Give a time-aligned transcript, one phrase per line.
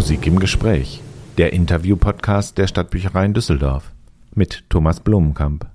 [0.00, 1.02] Musik im Gespräch,
[1.36, 3.92] der Interview-Podcast der Stadtbücherei in Düsseldorf
[4.34, 5.66] mit Thomas Blumenkamp.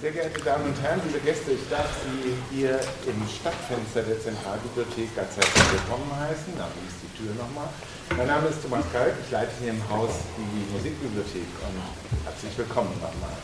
[0.00, 5.14] Sehr geehrte Damen und Herren, liebe Gäste, ich darf Sie hier im Stadtfenster der Zentralbibliothek
[5.14, 6.48] ganz herzlich willkommen heißen.
[6.56, 7.68] Da ist die Tür nochmal.
[8.16, 11.76] Mein Name ist Thomas Kalk, ich leite hier im Haus die Musikbibliothek und
[12.24, 13.36] herzlich willkommen nochmal.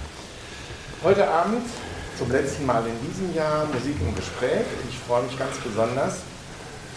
[1.04, 1.68] Heute Abend
[2.16, 4.64] zum letzten Mal in diesem Jahr Musik im Gespräch.
[4.88, 6.24] Ich freue mich ganz besonders,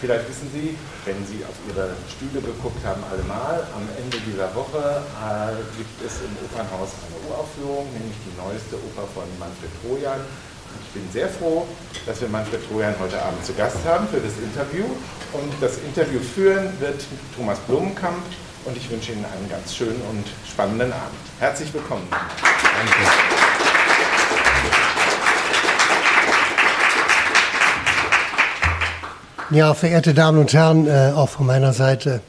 [0.00, 5.00] Vielleicht wissen Sie, wenn Sie auf Ihre Stühle geguckt haben, allemal, am Ende dieser Woche
[5.00, 10.20] äh, gibt es im Opernhaus eine Uraufführung, nämlich die neueste Oper von Manfred Trojan.
[10.84, 11.66] Ich bin sehr froh,
[12.04, 14.84] dass wir Manfred Trojan heute Abend zu Gast haben für das Interview.
[15.32, 17.00] Und das Interview führen wird
[17.34, 18.20] Thomas Blumenkamp
[18.66, 21.24] und ich wünsche Ihnen einen ganz schönen und spannenden Abend.
[21.40, 22.06] Herzlich willkommen.
[22.10, 23.65] Danke.
[29.50, 32.20] Ja, verehrte Damen und Herren, äh, auch von meiner Seite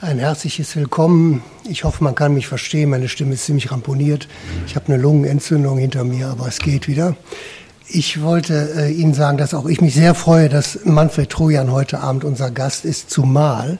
[0.00, 1.42] ein herzliches Willkommen.
[1.68, 2.88] Ich hoffe, man kann mich verstehen.
[2.88, 4.26] Meine Stimme ist ziemlich ramponiert.
[4.66, 7.14] Ich habe eine Lungenentzündung hinter mir, aber es geht wieder.
[7.88, 12.00] Ich wollte äh, Ihnen sagen, dass auch ich mich sehr freue, dass Manfred Trojan heute
[12.00, 13.76] Abend unser Gast ist, zumal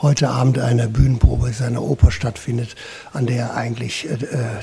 [0.00, 2.76] heute Abend eine Bühnenprobe seiner Oper stattfindet,
[3.12, 4.18] an der er eigentlich äh,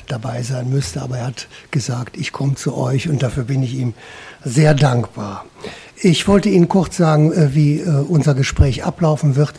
[0.06, 1.02] dabei sein müsste.
[1.02, 3.92] Aber er hat gesagt, ich komme zu euch und dafür bin ich ihm
[4.42, 5.44] sehr dankbar.
[6.04, 9.54] Ich wollte Ihnen kurz sagen, äh, wie äh, unser Gespräch ablaufen wird.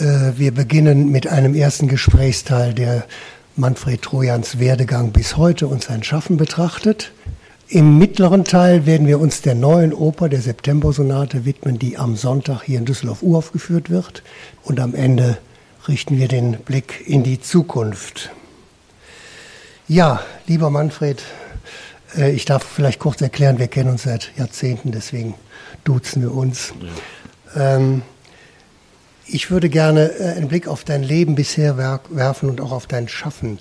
[0.00, 3.04] Äh, wir beginnen mit einem ersten Gesprächsteil, der
[3.54, 7.12] Manfred Trojans Werdegang bis heute und sein Schaffen betrachtet.
[7.68, 12.62] Im mittleren Teil werden wir uns der neuen Oper, der September-Sonate, widmen, die am Sonntag
[12.62, 14.24] hier in Düsseldorf uraufgeführt wird.
[14.64, 15.38] Und am Ende
[15.86, 18.32] richten wir den Blick in die Zukunft.
[19.86, 21.22] Ja, lieber Manfred,
[22.16, 25.34] ich darf vielleicht kurz erklären, wir kennen uns seit Jahrzehnten, deswegen
[25.84, 26.72] duzen wir uns.
[27.54, 27.76] Ja.
[27.76, 28.02] Ähm,
[29.32, 33.08] ich würde gerne äh, einen Blick auf dein Leben bisher werfen und auch auf dein
[33.08, 33.60] Schaffen.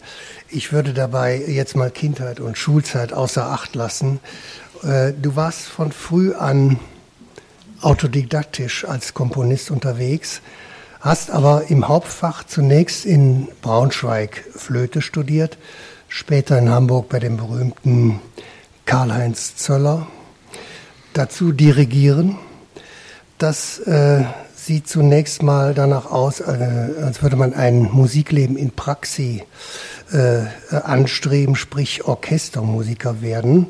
[0.49, 4.19] Ich würde dabei jetzt mal Kindheit und Schulzeit außer Acht lassen.
[4.83, 6.79] Äh, du warst von früh an
[7.81, 10.41] autodidaktisch als Komponist unterwegs,
[11.01, 15.57] hast aber im Hauptfach zunächst in Braunschweig Flöte studiert,
[16.09, 18.19] später in Hamburg bei dem berühmten
[18.85, 20.07] Karl-Heinz Zöller
[21.13, 22.37] dazu dirigieren.
[23.37, 26.43] Das äh, sieht zunächst mal danach aus, äh,
[27.01, 29.41] als würde man ein Musikleben in Praxis
[30.11, 33.67] äh, anstreben, sprich Orchestermusiker werden.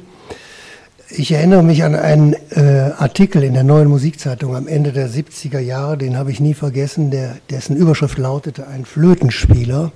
[1.12, 5.60] Ich erinnere mich an einen äh, Artikel in der neuen Musikzeitung am Ende der 70er
[5.60, 9.92] Jahre, den habe ich nie vergessen, der, dessen Überschrift lautete Ein Flötenspieler,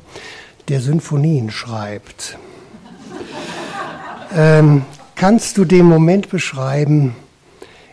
[0.70, 2.38] der Sinfonien schreibt.
[4.36, 4.86] ähm,
[5.16, 7.16] kannst du den Moment beschreiben,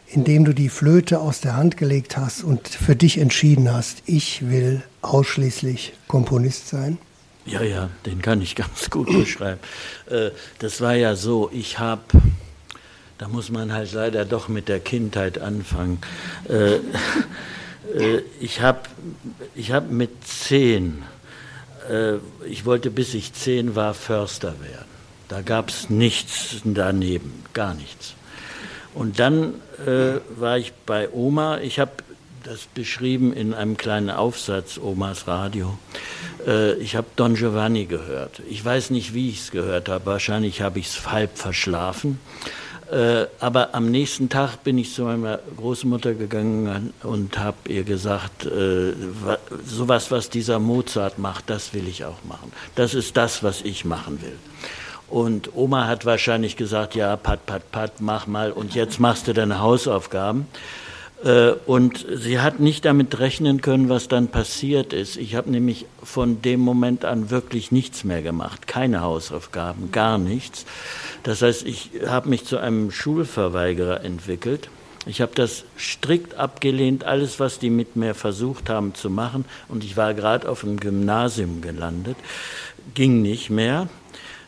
[0.06, 4.48] indem du die Flöte aus der Hand gelegt hast und für dich entschieden hast, ich
[4.48, 6.98] will ausschließlich Komponist sein?
[7.46, 9.60] Ja, ja, den kann ich ganz gut beschreiben.
[10.10, 12.02] Äh, das war ja so, ich habe,
[13.18, 15.98] da muss man halt leider doch mit der Kindheit anfangen.
[16.48, 16.74] Äh,
[17.94, 18.80] äh, ich habe
[19.54, 21.02] ich hab mit zehn,
[22.46, 24.90] ich wollte bis ich zehn war Förster werden.
[25.28, 28.14] Da gab es nichts daneben, gar nichts.
[28.94, 29.54] Und dann
[29.86, 31.58] äh, war ich bei Oma.
[31.58, 31.92] Ich habe
[32.42, 35.78] das beschrieben in einem kleinen Aufsatz, Omas Radio.
[36.46, 38.42] Äh, ich habe Don Giovanni gehört.
[38.48, 40.06] Ich weiß nicht, wie ich es gehört habe.
[40.06, 42.18] Wahrscheinlich habe ich es halb verschlafen.
[42.90, 48.46] Äh, aber am nächsten Tag bin ich zu meiner Großmutter gegangen und habe ihr gesagt,
[48.46, 48.94] äh,
[49.64, 52.50] sowas, was dieser Mozart macht, das will ich auch machen.
[52.74, 54.36] Das ist das, was ich machen will.
[55.08, 59.34] Und Oma hat wahrscheinlich gesagt, ja, pat, pat, pat, mach mal und jetzt machst du
[59.34, 60.46] deine Hausaufgaben.
[61.24, 65.16] Äh, und sie hat nicht damit rechnen können, was dann passiert ist.
[65.16, 70.64] Ich habe nämlich von dem Moment an wirklich nichts mehr gemacht, keine Hausaufgaben, gar nichts.
[71.22, 74.68] Das heißt, ich habe mich zu einem Schulverweigerer entwickelt.
[75.06, 79.46] Ich habe das strikt abgelehnt, alles, was die mit mir versucht haben zu machen.
[79.68, 82.16] Und ich war gerade auf dem Gymnasium gelandet,
[82.94, 83.88] ging nicht mehr.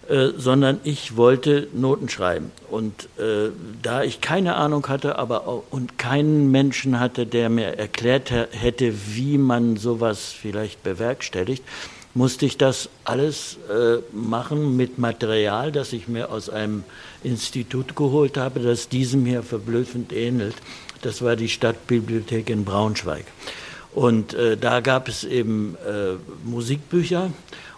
[0.08, 2.50] Äh, sondern ich wollte Noten schreiben.
[2.68, 3.50] Und äh,
[3.82, 8.94] da ich keine Ahnung hatte, aber auch, und keinen Menschen hatte, der mir erklärt hätte,
[9.14, 11.62] wie man sowas vielleicht bewerkstelligt,
[12.14, 16.82] musste ich das alles äh, machen mit Material, das ich mir aus einem
[17.22, 20.56] Institut geholt habe, das diesem hier verblüffend ähnelt.
[21.02, 23.24] Das war die Stadtbibliothek in Braunschweig.
[23.94, 26.14] Und äh, da gab es eben äh,
[26.44, 27.30] Musikbücher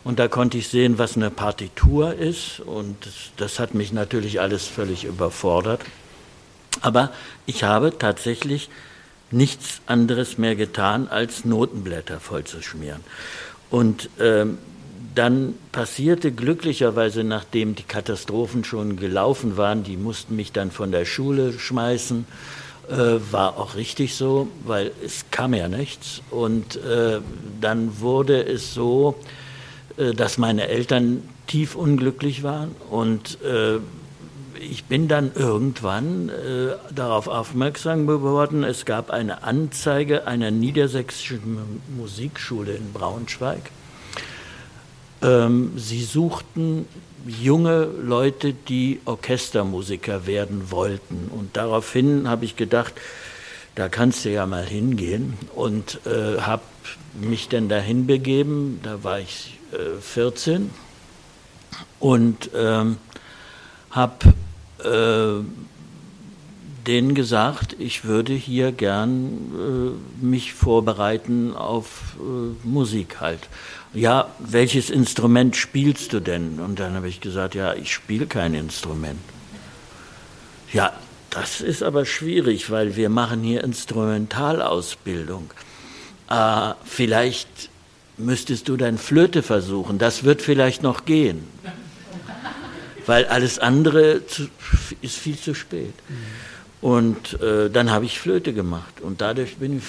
[0.04, 2.60] und da konnte ich sehen, was eine Partitur ist.
[2.60, 5.80] Und das, das hat mich natürlich alles völlig überfordert.
[6.82, 7.10] Aber
[7.46, 8.68] ich habe tatsächlich
[9.30, 13.00] nichts anderes mehr getan, als Notenblätter vollzuschmieren.
[13.70, 14.58] Und ähm,
[15.14, 21.06] dann passierte glücklicherweise, nachdem die Katastrophen schon gelaufen waren, die mussten mich dann von der
[21.06, 22.26] Schule schmeißen,
[22.90, 22.94] äh,
[23.30, 26.20] war auch richtig so, weil es kam ja nichts.
[26.30, 27.20] Und äh,
[27.60, 29.14] dann wurde es so,
[29.96, 33.79] dass meine Eltern tief unglücklich waren und äh,
[34.58, 41.58] ich bin dann irgendwann äh, darauf aufmerksam geworden, es gab eine Anzeige einer niedersächsischen
[41.96, 43.70] Musikschule in Braunschweig.
[45.23, 46.87] Ähm, sie suchten
[47.26, 51.31] junge Leute, die Orchestermusiker werden wollten.
[51.31, 52.94] Und daraufhin habe ich gedacht,
[53.75, 56.62] da kannst du ja mal hingehen und äh, habe
[57.20, 58.81] mich dann dahin begeben.
[58.82, 59.63] Da war ich äh,
[60.00, 60.70] 14
[62.00, 62.96] und ähm,
[63.90, 64.34] habe
[64.82, 65.44] äh,
[66.86, 73.48] denen gesagt, ich würde hier gern äh, mich vorbereiten auf äh, Musik halt.
[73.92, 76.60] Ja, welches Instrument spielst du denn?
[76.60, 79.20] Und dann habe ich gesagt, ja, ich spiele kein Instrument.
[80.72, 80.92] Ja,
[81.30, 85.50] das ist aber schwierig, weil wir machen hier Instrumentalausbildung.
[86.28, 87.70] Äh, vielleicht
[88.16, 91.46] müsstest du dein Flöte versuchen, das wird vielleicht noch gehen
[93.06, 94.49] weil alles andere zu,
[95.02, 95.94] ist viel zu spät.
[96.81, 99.84] Und äh, dann habe ich Flöte gemacht und dadurch bin ich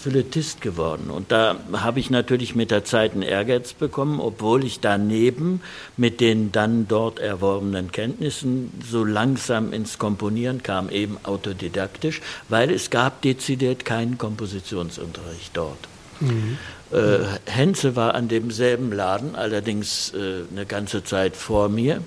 [0.00, 1.10] Flötist geworden.
[1.10, 5.60] Und da habe ich natürlich mit der Zeit einen Ehrgeiz bekommen, obwohl ich daneben
[5.98, 12.88] mit den dann dort erworbenen Kenntnissen so langsam ins Komponieren kam, eben autodidaktisch, weil es
[12.88, 15.80] gab dezidiert keinen Kompositionsunterricht dort.
[16.20, 16.56] Mhm.
[16.92, 22.02] Äh, Henze war an demselben Laden, allerdings äh, eine ganze Zeit vor mir.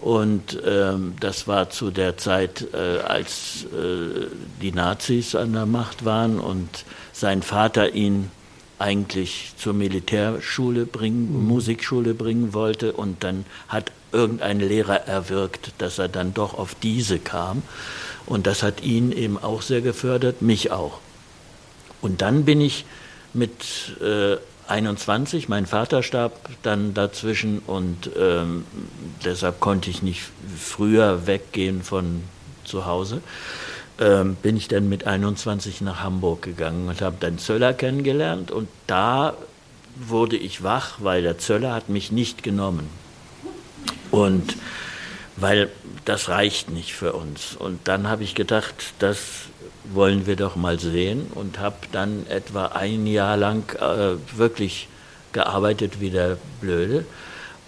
[0.00, 4.26] Und ähm, das war zu der Zeit, äh, als äh,
[4.62, 6.68] die Nazis an der Macht waren und
[7.12, 8.30] sein Vater ihn
[8.78, 11.48] eigentlich zur Militärschule bringen, mhm.
[11.48, 12.92] Musikschule bringen wollte.
[12.92, 17.62] Und dann hat irgendein Lehrer erwirkt, dass er dann doch auf diese kam.
[18.24, 21.00] Und das hat ihn eben auch sehr gefördert, mich auch.
[22.00, 22.84] Und dann bin ich
[23.38, 24.36] mit äh,
[24.68, 25.48] 21.
[25.48, 28.64] Mein Vater starb dann dazwischen und ähm,
[29.24, 30.22] deshalb konnte ich nicht
[30.58, 32.22] früher weggehen von
[32.64, 33.22] zu Hause.
[33.98, 38.68] Ähm, bin ich dann mit 21 nach Hamburg gegangen und habe dann Zöller kennengelernt und
[38.86, 39.34] da
[39.96, 42.88] wurde ich wach, weil der Zöller hat mich nicht genommen.
[44.10, 44.56] Und
[45.36, 45.70] weil
[46.04, 47.56] das reicht nicht für uns.
[47.56, 49.18] Und dann habe ich gedacht, das
[49.92, 51.26] wollen wir doch mal sehen.
[51.34, 54.88] Und habe dann etwa ein Jahr lang äh, wirklich
[55.32, 57.04] gearbeitet wie der Blöde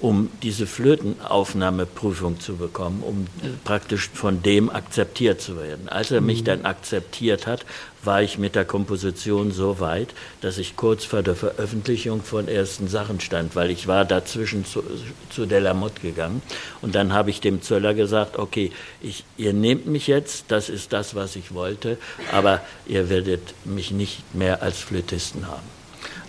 [0.00, 3.26] um diese Flötenaufnahmeprüfung zu bekommen, um
[3.64, 5.88] praktisch von dem akzeptiert zu werden.
[5.88, 6.46] Als er mich mhm.
[6.46, 7.66] dann akzeptiert hat,
[8.02, 10.08] war ich mit der Komposition so weit,
[10.40, 14.82] dass ich kurz vor der Veröffentlichung von ersten Sachen stand, weil ich war dazwischen zu,
[15.28, 16.40] zu Delamotte gegangen
[16.80, 20.94] und dann habe ich dem Zöller gesagt, okay, ich, ihr nehmt mich jetzt, das ist
[20.94, 21.98] das, was ich wollte,
[22.32, 25.79] aber ihr werdet mich nicht mehr als Flötisten haben.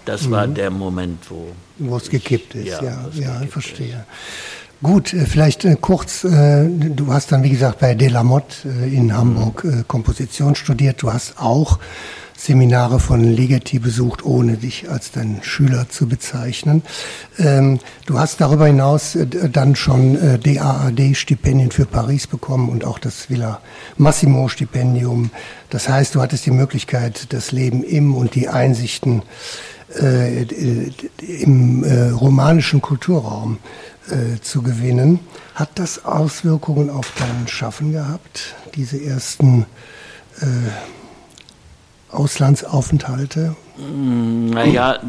[0.06, 0.32] Das mhm.
[0.32, 1.54] war der Moment, wo.
[1.78, 3.88] Wo es gekippt ist, ja, ja, ja ich verstehe.
[3.88, 4.06] Ist.
[4.84, 9.64] Gut, äh, vielleicht äh, kurz, äh, du hast dann, wie gesagt, bei Delamotte in Hamburg
[9.64, 9.88] mhm.
[9.88, 11.04] Komposition studiert.
[11.04, 11.78] Du hast auch
[12.36, 16.82] Seminare von Ligeti besucht, ohne dich als dein Schüler zu bezeichnen.
[17.38, 19.16] Ähm, du hast darüber hinaus
[19.52, 23.62] dann schon DAAD-Stipendien für Paris bekommen und auch das Villa
[23.98, 25.30] Massimo-Stipendium.
[25.70, 29.22] Das heißt, du hattest die Möglichkeit, das Leben im und die Einsichten
[30.00, 30.44] äh,
[31.20, 33.60] im äh, romanischen Kulturraum
[34.10, 35.20] äh, zu gewinnen.
[35.56, 39.66] Hat das Auswirkungen auf dein Schaffen gehabt, diese ersten
[40.42, 40.46] äh,
[42.12, 45.00] Auslandsaufenthalte naja,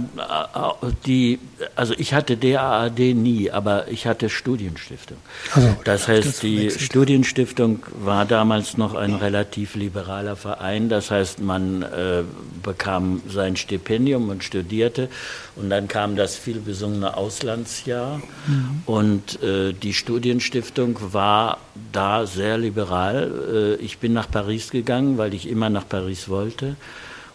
[1.04, 1.38] die,
[1.76, 5.18] also ich hatte DAAD nie, aber ich hatte Studienstiftung.
[5.52, 10.88] Also, das heißt, die Studienstiftung war damals noch ein relativ liberaler Verein.
[10.88, 12.22] Das heißt, man äh,
[12.62, 15.08] bekam sein Stipendium und studierte.
[15.54, 18.22] Und dann kam das vielbesungene Auslandsjahr.
[18.46, 18.82] Mhm.
[18.86, 21.58] Und äh, die Studienstiftung war
[21.92, 23.76] da sehr liberal.
[23.80, 26.76] Äh, ich bin nach Paris gegangen, weil ich immer nach Paris wollte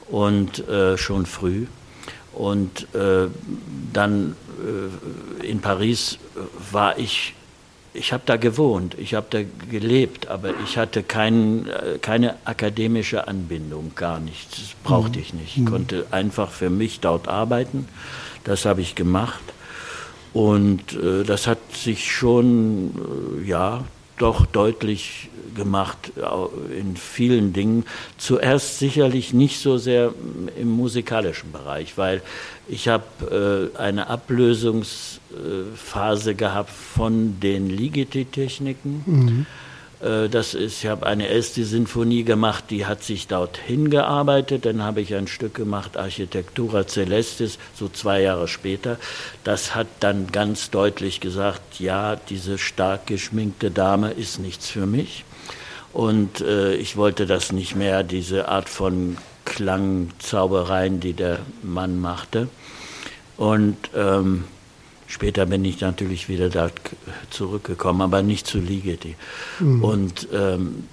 [0.09, 1.67] und äh, schon früh.
[2.33, 3.27] Und äh,
[3.93, 4.35] dann
[5.41, 6.19] äh, in Paris
[6.71, 7.33] war ich,
[7.93, 13.27] ich habe da gewohnt, ich habe da gelebt, aber ich hatte kein, äh, keine akademische
[13.27, 14.57] Anbindung, gar nichts.
[14.57, 15.57] Das brauchte ich nicht.
[15.57, 15.65] Ich mhm.
[15.65, 17.87] konnte einfach für mich dort arbeiten.
[18.43, 19.41] Das habe ich gemacht.
[20.33, 23.83] Und äh, das hat sich schon, äh, ja,
[24.17, 26.11] doch deutlich gemacht
[26.77, 27.85] in vielen Dingen.
[28.17, 30.13] Zuerst sicherlich nicht so sehr
[30.59, 32.21] im musikalischen Bereich, weil
[32.67, 39.03] ich habe äh, eine Ablösungsphase gehabt von den Ligeti-Techniken.
[39.05, 39.45] Mhm.
[40.01, 44.65] Äh, das ist, ich habe eine erste Sinfonie gemacht, die hat sich dorthin gearbeitet.
[44.65, 48.97] Dann habe ich ein Stück gemacht, Architektura Celestis, so zwei Jahre später.
[49.43, 55.23] Das hat dann ganz deutlich gesagt, ja, diese stark geschminkte Dame ist nichts für mich.
[55.93, 62.49] Und äh, ich wollte das nicht mehr, diese Art von Klangzaubereien, die der Mann machte.
[63.37, 64.43] Und ähm,
[65.07, 66.69] Später bin ich natürlich wieder da
[67.29, 69.15] zurückgekommen, aber nicht zu Ligeti.
[69.59, 69.83] Mhm.
[69.83, 70.83] Und, ähm,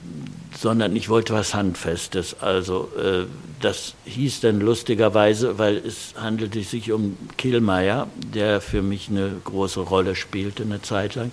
[0.57, 2.37] sondern ich wollte was Handfestes.
[2.41, 3.25] Also äh,
[3.61, 9.81] das hieß dann lustigerweise, weil es handelte sich um Kielmeier, der für mich eine große
[9.81, 11.33] Rolle spielte eine Zeit lang.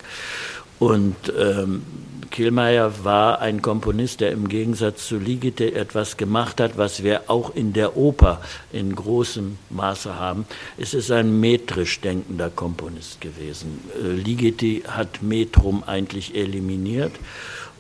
[0.80, 1.84] Und ähm,
[2.32, 7.54] Kielmeier war ein Komponist, der im Gegensatz zu Ligeti etwas gemacht hat, was wir auch
[7.56, 10.46] in der Oper in großem Maße haben.
[10.78, 13.82] Es ist ein metrisch denkender Komponist gewesen.
[14.02, 17.14] Äh, Ligeti hat Metrum eigentlich eliminiert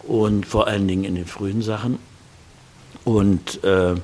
[0.03, 1.97] und vor allen Dingen in den frühen Sachen.
[3.03, 3.95] Und, äh,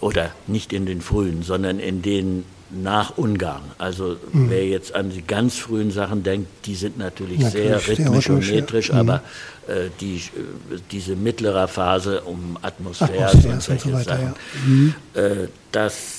[0.00, 3.62] oder nicht in den frühen, sondern in den nach Ungarn.
[3.78, 4.50] Also mhm.
[4.50, 8.48] wer jetzt an die ganz frühen Sachen denkt, die sind natürlich, natürlich sehr rhythmisch und
[8.48, 9.02] metrisch, ja.
[9.02, 9.10] Mhm.
[9.10, 9.22] aber
[9.68, 14.34] äh, die, äh, diese mittlere Phase um Atmosphäre, Atmosphäre und solche so weiter, Sachen, ja.
[14.66, 14.94] mhm.
[15.14, 16.18] äh, das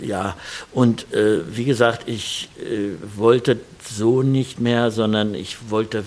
[0.00, 0.36] ja,
[0.72, 6.04] und äh, wie gesagt, ich äh, wollte so nicht mehr, sondern ich wollte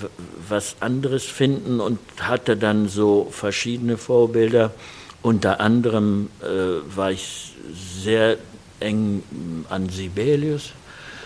[0.47, 4.71] was anderes finden und hatte dann so verschiedene Vorbilder.
[5.21, 7.53] Unter anderem äh, war ich
[8.01, 8.37] sehr
[8.81, 9.23] eng
[9.69, 10.71] an Sibelius.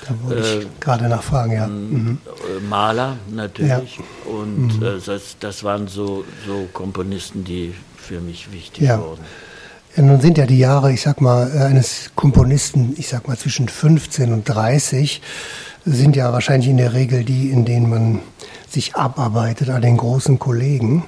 [0.07, 1.67] Da wollte ich äh, gerade nachfragen, ja.
[1.67, 2.19] Mhm.
[2.25, 3.97] Äh, Maler natürlich.
[3.97, 4.31] Ja.
[4.31, 4.85] Und mhm.
[4.85, 8.99] äh, das, das waren so, so Komponisten, die für mich wichtig ja.
[8.99, 9.23] wurden.
[9.95, 13.37] Ja, nun sind ja die Jahre, ich sag mal, äh, eines Komponisten, ich sag mal
[13.37, 15.21] zwischen 15 und 30,
[15.85, 18.19] sind ja wahrscheinlich in der Regel die, in denen man
[18.69, 21.03] sich abarbeitet an den großen Kollegen.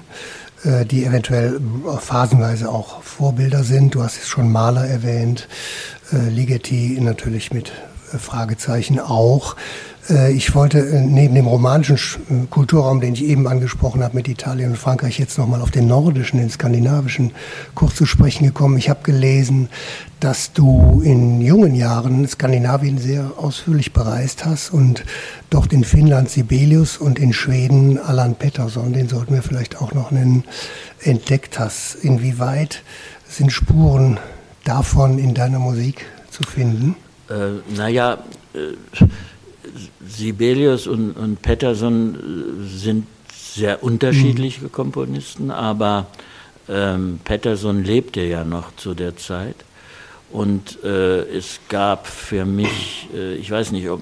[0.64, 1.60] Äh, die eventuell
[2.00, 3.94] phasenweise auch Vorbilder sind.
[3.94, 5.48] Du hast es schon Maler erwähnt,
[6.12, 7.72] äh, Ligeti natürlich mit
[8.14, 9.56] äh, Fragezeichen auch.
[10.10, 14.72] Äh, ich wollte äh, neben dem romanischen Kulturraum, den ich eben angesprochen habe mit Italien
[14.72, 17.32] und Frankreich, jetzt nochmal auf den nordischen, den skandinavischen
[17.76, 18.78] kurz zu sprechen gekommen.
[18.78, 19.70] Ich habe gelesen,
[20.20, 25.04] dass du in jungen Jahren Skandinavien sehr ausführlich bereist hast und
[25.50, 30.12] dort in Finnland Sibelius und in Schweden Allan Pettersson, den sollten wir vielleicht auch noch
[30.12, 30.44] nennen,
[31.02, 31.96] entdeckt hast.
[31.96, 32.82] Inwieweit
[33.28, 34.18] sind Spuren
[34.68, 36.96] davon in deiner Musik zu finden?
[37.30, 38.20] Äh, naja,
[38.54, 39.06] äh
[40.08, 44.72] Sibelius und, und Pettersson äh, sind sehr unterschiedliche mhm.
[44.72, 46.08] Komponisten, aber
[46.70, 49.56] ähm, Pettersson lebte ja noch zu der Zeit.
[50.30, 54.02] Und äh, es gab für mich, äh, ich weiß nicht, ob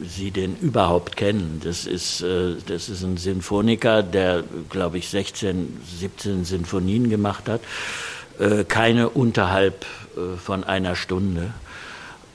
[0.00, 5.76] Sie den überhaupt kennen, das ist, äh, das ist ein Sinfoniker, der, glaube ich, 16,
[5.98, 7.60] 17 Sinfonien gemacht hat,
[8.68, 9.84] keine unterhalb
[10.16, 11.52] äh, von einer Stunde,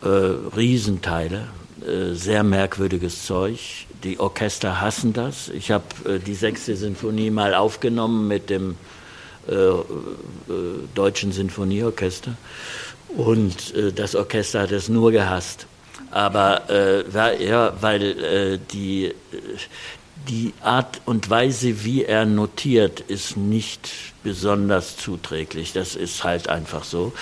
[0.01, 1.47] Riesenteile,
[1.85, 3.59] äh, sehr merkwürdiges Zeug.
[4.03, 5.50] Die Orchester hassen das.
[5.50, 8.75] Ich habe äh, die sechste Sinfonie mal aufgenommen mit dem
[9.47, 9.83] äh, äh
[10.95, 12.35] Deutschen Sinfonieorchester
[13.09, 15.67] und äh, das Orchester hat es nur gehasst.
[16.12, 16.62] Aber
[17.41, 19.13] ja, weil die,
[20.27, 23.89] die Art und Weise, wie er notiert, ist nicht
[24.24, 25.74] besonders zuträglich.
[25.74, 27.13] Das ist halt einfach so.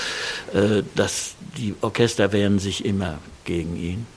[0.95, 4.07] dass die Orchester wehren sich immer gegen ihn.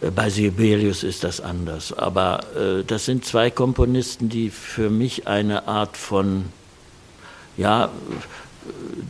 [0.00, 1.92] Äh, bei Sibelius ist das anders.
[1.92, 6.46] Aber äh, das sind zwei Komponisten, die für mich eine Art von,
[7.56, 7.90] ja,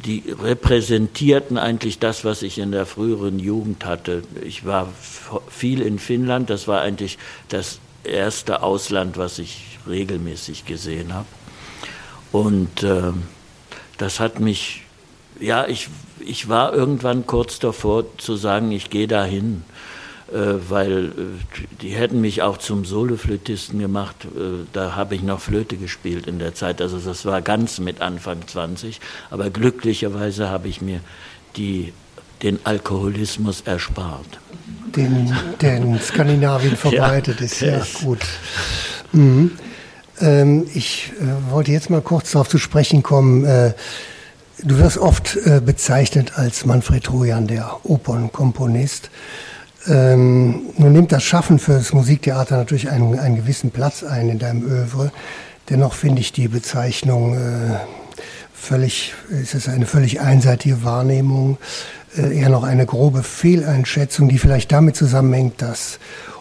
[0.04, 4.22] die repräsentierten eigentlich das, was ich in der früheren Jugend hatte.
[4.44, 4.88] Ich war
[5.48, 11.26] viel in Finnland, das war eigentlich das erste Ausland, was ich regelmäßig gesehen habe.
[12.32, 13.12] Und äh,
[13.96, 14.84] das hat mich,
[15.40, 15.88] ja, ich,
[16.20, 19.64] ich war irgendwann kurz davor zu sagen, ich gehe dahin.
[20.32, 21.12] Äh, weil äh,
[21.80, 24.26] die hätten mich auch zum Soloflötisten gemacht.
[24.26, 26.82] Äh, da habe ich noch Flöte gespielt in der Zeit.
[26.82, 29.00] Also das war ganz mit Anfang 20.
[29.30, 31.00] Aber glücklicherweise habe ich mir
[31.56, 31.94] die,
[32.42, 34.38] den Alkoholismus erspart.
[34.96, 38.24] Den, der in Skandinavien verbreitet ja, ist, ja ist gut.
[39.12, 39.52] Mhm.
[40.20, 43.44] Ähm, ich äh, wollte jetzt mal kurz darauf zu sprechen kommen.
[43.44, 43.74] Äh,
[44.62, 49.10] du wirst oft äh, bezeichnet als Manfred Trojan, der Opernkomponist.
[49.86, 54.38] Ähm, nun nimmt das Schaffen für das Musiktheater natürlich einen, einen gewissen Platz ein in
[54.38, 55.12] deinem Övre.
[55.70, 57.78] Dennoch finde ich die Bezeichnung äh,
[58.52, 61.58] völlig, es ist eine völlig einseitige Wahrnehmung,
[62.16, 65.98] eher noch eine grobe Fehleinschätzung, die vielleicht damit zusammenhängt, dass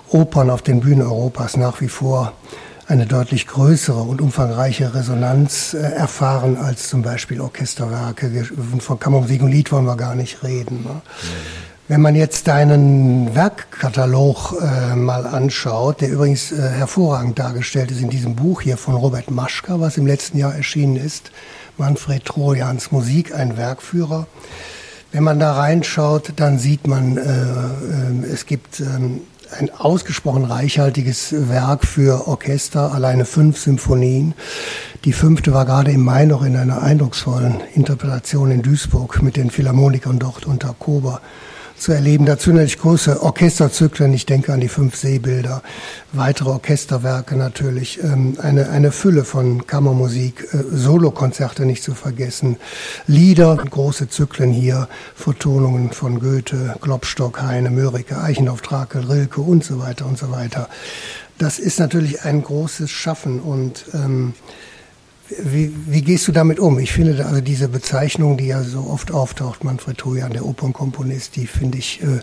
[0.09, 2.33] Opern auf den Bühnen Europas nach wie vor
[2.87, 8.45] eine deutlich größere und umfangreiche Resonanz äh, erfahren als zum Beispiel Orchesterwerke.
[8.79, 10.83] Von Kammermusik und Lied wollen wir gar nicht reden.
[10.83, 11.01] Ne?
[11.89, 18.09] Wenn man jetzt deinen Werkkatalog äh, mal anschaut, der übrigens äh, hervorragend dargestellt ist in
[18.09, 21.31] diesem Buch hier von Robert Maschka, was im letzten Jahr erschienen ist,
[21.77, 24.27] Manfred Trojans Musik, ein Werkführer.
[25.11, 29.21] Wenn man da reinschaut, dann sieht man, äh, äh, es gibt ähm,
[29.57, 34.33] ein ausgesprochen reichhaltiges Werk für Orchester, alleine fünf Symphonien.
[35.05, 39.49] Die fünfte war gerade im Mai noch in einer eindrucksvollen Interpretation in Duisburg mit den
[39.49, 41.21] Philharmonikern dort unter Kober
[41.79, 42.25] zu erleben.
[42.25, 44.13] Dazu natürlich große Orchesterzyklen.
[44.13, 45.61] Ich denke an die fünf Seebilder,
[46.11, 52.57] weitere Orchesterwerke natürlich, ähm, eine, eine Fülle von Kammermusik, äh, Solokonzerte nicht zu vergessen,
[53.05, 59.79] Lieder, große Zyklen hier, Vertonungen von Goethe, Klopstock, Heine, Mörike, Eichendorff, Trakel, Rilke und so
[59.79, 60.69] weiter und so weiter.
[61.37, 64.33] Das ist natürlich ein großes Schaffen und ähm,
[65.43, 66.79] wie, wie, gehst du damit um?
[66.79, 71.47] Ich finde also diese Bezeichnung, die ja so oft auftaucht, Manfred Trojan, der Opernkomponist, die
[71.47, 72.19] finde ich äh,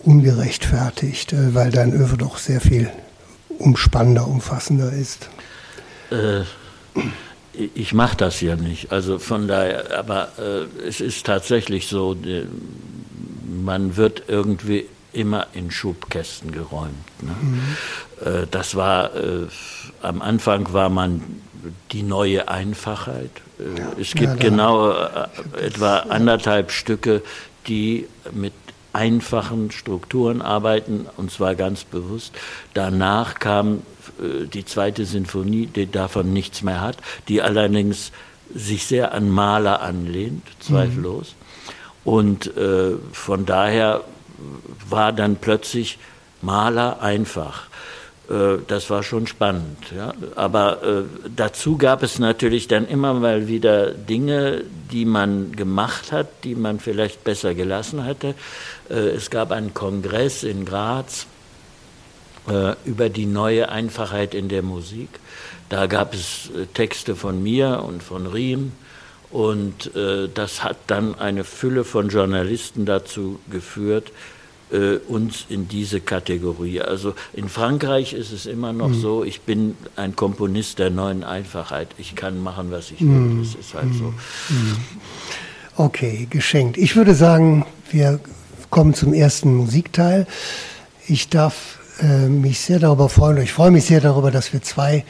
[0.00, 2.90] ungerechtfertigt, äh, weil dein Öwe doch sehr viel
[3.58, 5.28] umspannender, umfassender ist.
[6.10, 6.42] Äh,
[7.74, 8.92] ich mache das ja nicht.
[8.92, 12.16] Also von daher, aber äh, es ist tatsächlich so,
[13.64, 17.22] man wird irgendwie immer in Schubkästen geräumt.
[17.22, 17.34] Ne?
[17.40, 17.60] Mhm.
[18.24, 19.46] Äh, das war äh,
[20.00, 21.22] am Anfang war man
[21.92, 23.30] die neue Einfachheit.
[23.58, 23.92] Äh, ja.
[24.00, 25.28] Es gibt ja, genau äh,
[25.60, 27.22] etwa anderthalb Stücke,
[27.66, 28.52] die mit
[28.92, 32.34] einfachen Strukturen arbeiten, und zwar ganz bewusst.
[32.74, 33.82] Danach kam
[34.20, 38.12] äh, die zweite Sinfonie, die davon nichts mehr hat, die allerdings
[38.54, 41.34] sich sehr an Maler anlehnt, zweifellos.
[42.04, 42.10] Mhm.
[42.12, 44.02] Und äh, von daher
[44.88, 45.98] war dann plötzlich
[46.42, 47.68] Maler einfach.
[48.28, 49.78] Äh, das war schon spannend.
[49.96, 50.14] Ja.
[50.36, 51.02] Aber äh,
[51.34, 56.80] dazu gab es natürlich dann immer mal wieder Dinge, die man gemacht hat, die man
[56.80, 58.34] vielleicht besser gelassen hatte.
[58.88, 61.26] Äh, es gab einen Kongress in Graz
[62.48, 65.08] äh, über die neue Einfachheit in der Musik.
[65.68, 68.72] Da gab es äh, Texte von mir und von Riem.
[69.30, 74.12] Und äh, das hat dann eine Fülle von Journalisten dazu geführt,
[74.72, 76.80] äh, uns in diese Kategorie.
[76.80, 79.00] Also in Frankreich ist es immer noch mhm.
[79.00, 81.88] so, ich bin ein Komponist der neuen Einfachheit.
[81.98, 83.08] Ich kann machen, was ich will.
[83.08, 83.42] Mhm.
[83.42, 84.04] Das ist halt so.
[84.04, 84.76] Mhm.
[85.76, 86.76] Okay, geschenkt.
[86.78, 88.20] Ich würde sagen, wir
[88.70, 90.26] kommen zum ersten Musikteil.
[91.06, 95.04] Ich darf äh, mich sehr darüber freuen, ich freue mich sehr darüber, dass wir zwei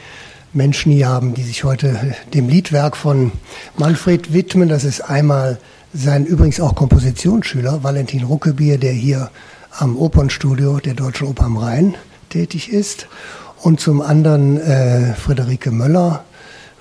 [0.53, 3.31] Menschen hier haben, die sich heute dem Liedwerk von
[3.77, 4.69] Manfred widmen.
[4.69, 5.57] Das ist einmal
[5.93, 9.29] sein übrigens auch Kompositionsschüler, Valentin Ruckebier, der hier
[9.77, 11.95] am Opernstudio der Deutschen Oper am Rhein
[12.29, 13.07] tätig ist.
[13.61, 16.25] Und zum anderen äh, Friederike Möller,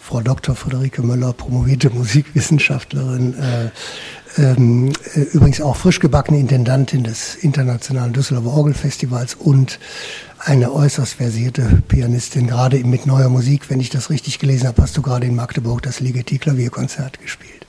[0.00, 0.56] Frau Dr.
[0.56, 3.70] Friederike Möller, promovierte Musikwissenschaftlerin, äh,
[4.42, 9.78] ähm, äh, übrigens auch frisch gebackene Intendantin des Internationalen Düsseldorfer Orgelfestivals und
[10.38, 13.70] eine äußerst versierte Pianistin, gerade mit neuer Musik.
[13.70, 17.66] Wenn ich das richtig gelesen habe, hast du gerade in Magdeburg das Ligeti-Klavierkonzert gespielt.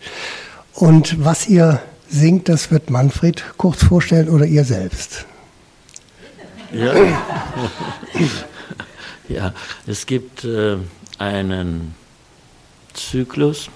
[0.74, 1.82] Und was ihr
[2.14, 5.26] singt, das wird Manfred kurz vorstellen oder ihr selbst.
[6.72, 6.94] Ja,
[9.28, 9.54] ja
[9.88, 10.78] es gibt äh,
[11.18, 11.96] einen
[12.94, 13.70] Zyklus,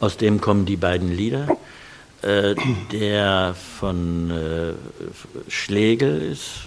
[0.00, 1.56] aus dem kommen die beiden Lieder,
[2.22, 2.54] äh,
[2.92, 6.66] der von äh, Schlegel ist,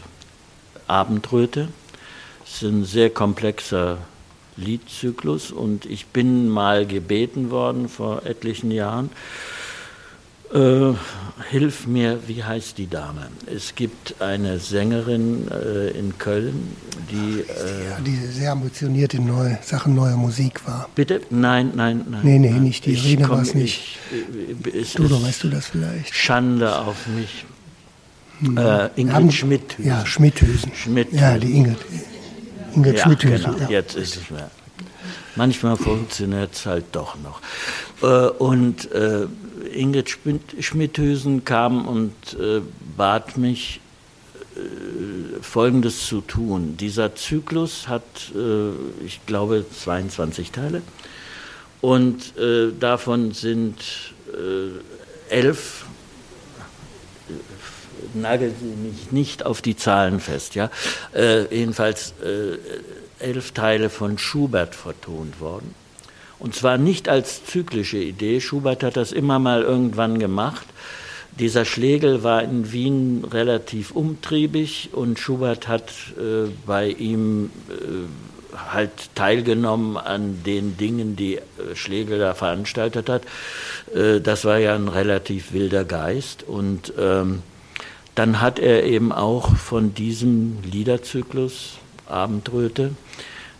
[0.85, 1.69] Abendröte.
[2.45, 3.97] Es ist ein sehr komplexer
[4.55, 9.09] Liedzyklus und ich bin mal gebeten worden vor etlichen Jahren,
[10.53, 10.93] äh,
[11.49, 13.27] hilf mir, wie heißt die Dame?
[13.53, 16.75] Es gibt eine Sängerin äh, in Köln,
[17.11, 17.41] die.
[17.41, 20.89] Äh, die sehr ambitioniert in neue, Sachen neuer Musik war.
[20.95, 21.21] Bitte?
[21.29, 22.21] Nein, nein, nein.
[22.23, 22.63] Nee, nee, nein.
[22.63, 22.93] nicht die.
[22.93, 23.97] Irene war es nicht.
[24.73, 26.13] Ich, du, doch weißt du das vielleicht?
[26.13, 27.45] Schande auf mich.
[28.39, 28.57] Hm.
[28.57, 29.85] Äh, Ingrid Haben, Schmidthüsen.
[29.85, 30.71] Ja, Schmidthüsen.
[30.73, 31.19] Schmidthüsen.
[31.19, 31.77] Ja, die Ingrid.
[32.75, 33.53] Ingrid ja, Schmidthüsen.
[33.53, 33.69] Genau, ja.
[33.69, 34.51] jetzt ist es mehr.
[35.35, 37.41] Manchmal funktioniert es halt doch noch.
[38.01, 39.27] Äh, und äh,
[39.73, 40.17] Ingrid
[40.59, 42.61] Schmidthüsen kam und äh,
[42.95, 43.79] bat mich,
[44.55, 46.77] äh, Folgendes zu tun.
[46.77, 48.03] Dieser Zyklus hat,
[48.35, 48.71] äh,
[49.05, 50.81] ich glaube, 22 Teile
[51.81, 53.75] und äh, davon sind
[54.33, 55.85] äh, elf
[58.13, 60.71] nageln Sie mich nicht auf die Zahlen fest, ja.
[61.13, 62.13] Äh, jedenfalls
[63.19, 65.75] elf Teile von Schubert vertont worden.
[66.39, 68.41] Und zwar nicht als zyklische Idee.
[68.41, 70.65] Schubert hat das immer mal irgendwann gemacht.
[71.39, 78.91] Dieser Schlegel war in Wien relativ umtriebig und Schubert hat äh, bei ihm äh, halt
[79.13, 81.41] teilgenommen an den Dingen, die äh,
[81.75, 83.23] Schlegel da veranstaltet hat.
[83.93, 87.43] Äh, das war ja ein relativ wilder Geist und ähm,
[88.15, 92.95] dann hat er eben auch von diesem Liederzyklus Abendröte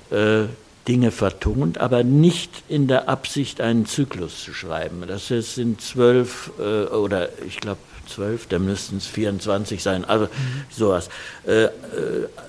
[0.10, 0.46] äh,
[0.88, 5.04] Dinge vertont, aber nicht in der Absicht, einen Zyklus zu schreiben.
[5.08, 10.30] Das sind zwölf äh, oder ich glaube zwölf, da müssten es 24 sein, also mhm.
[10.70, 11.10] sowas.
[11.46, 11.70] Äh, äh,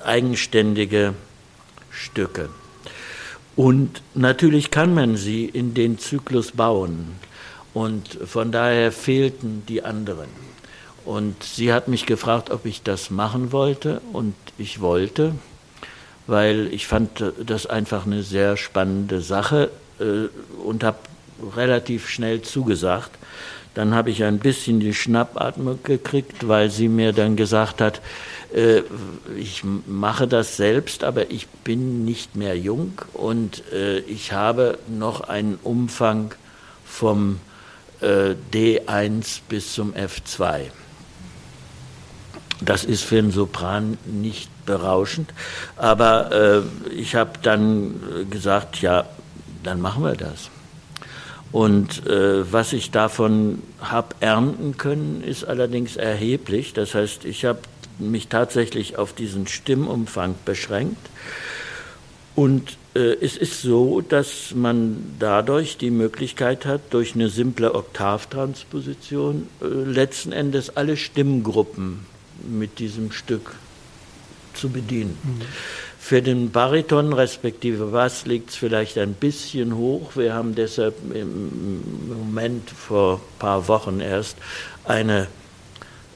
[0.04, 1.14] eigenständige
[1.90, 2.48] Stücke.
[3.56, 7.16] Und natürlich kann man sie in den Zyklus bauen.
[7.74, 10.28] Und von daher fehlten die anderen.
[11.04, 14.00] Und sie hat mich gefragt, ob ich das machen wollte.
[14.12, 15.34] Und ich wollte
[16.28, 20.28] weil ich fand das einfach eine sehr spannende Sache äh,
[20.62, 20.98] und habe
[21.56, 23.10] relativ schnell zugesagt.
[23.74, 28.02] Dann habe ich ein bisschen die Schnappatmung gekriegt, weil sie mir dann gesagt hat,
[28.54, 28.82] äh,
[29.38, 35.22] ich mache das selbst, aber ich bin nicht mehr jung und äh, ich habe noch
[35.22, 36.34] einen Umfang
[36.84, 37.40] vom
[38.00, 40.66] äh, D1 bis zum F2.
[42.60, 45.30] Das ist für einen Sopran nicht berauschend.
[45.76, 47.94] Aber äh, ich habe dann
[48.30, 49.06] gesagt, ja,
[49.64, 50.50] dann machen wir das.
[51.50, 56.74] Und äh, was ich davon habe ernten können, ist allerdings erheblich.
[56.74, 57.60] Das heißt, ich habe
[57.98, 61.08] mich tatsächlich auf diesen Stimmumfang beschränkt.
[62.34, 69.48] Und äh, es ist so, dass man dadurch die Möglichkeit hat, durch eine simple Oktavtransposition
[69.60, 72.06] äh, letzten Endes alle Stimmgruppen
[72.46, 73.54] mit diesem Stück
[74.58, 75.16] zu bedienen.
[75.22, 75.42] Mhm.
[76.00, 80.12] Für den Bariton respektive Bass liegt es vielleicht ein bisschen hoch.
[80.14, 84.36] Wir haben deshalb im Moment vor ein paar Wochen erst
[84.84, 85.26] eine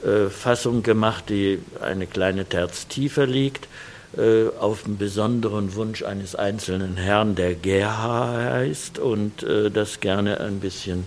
[0.02, 3.68] äh, Fassung gemacht, die eine kleine Terz tiefer liegt,
[4.16, 10.40] äh, auf einen besonderen Wunsch eines einzelnen Herrn, der Gerhard heißt und äh, das gerne
[10.40, 11.04] ein bisschen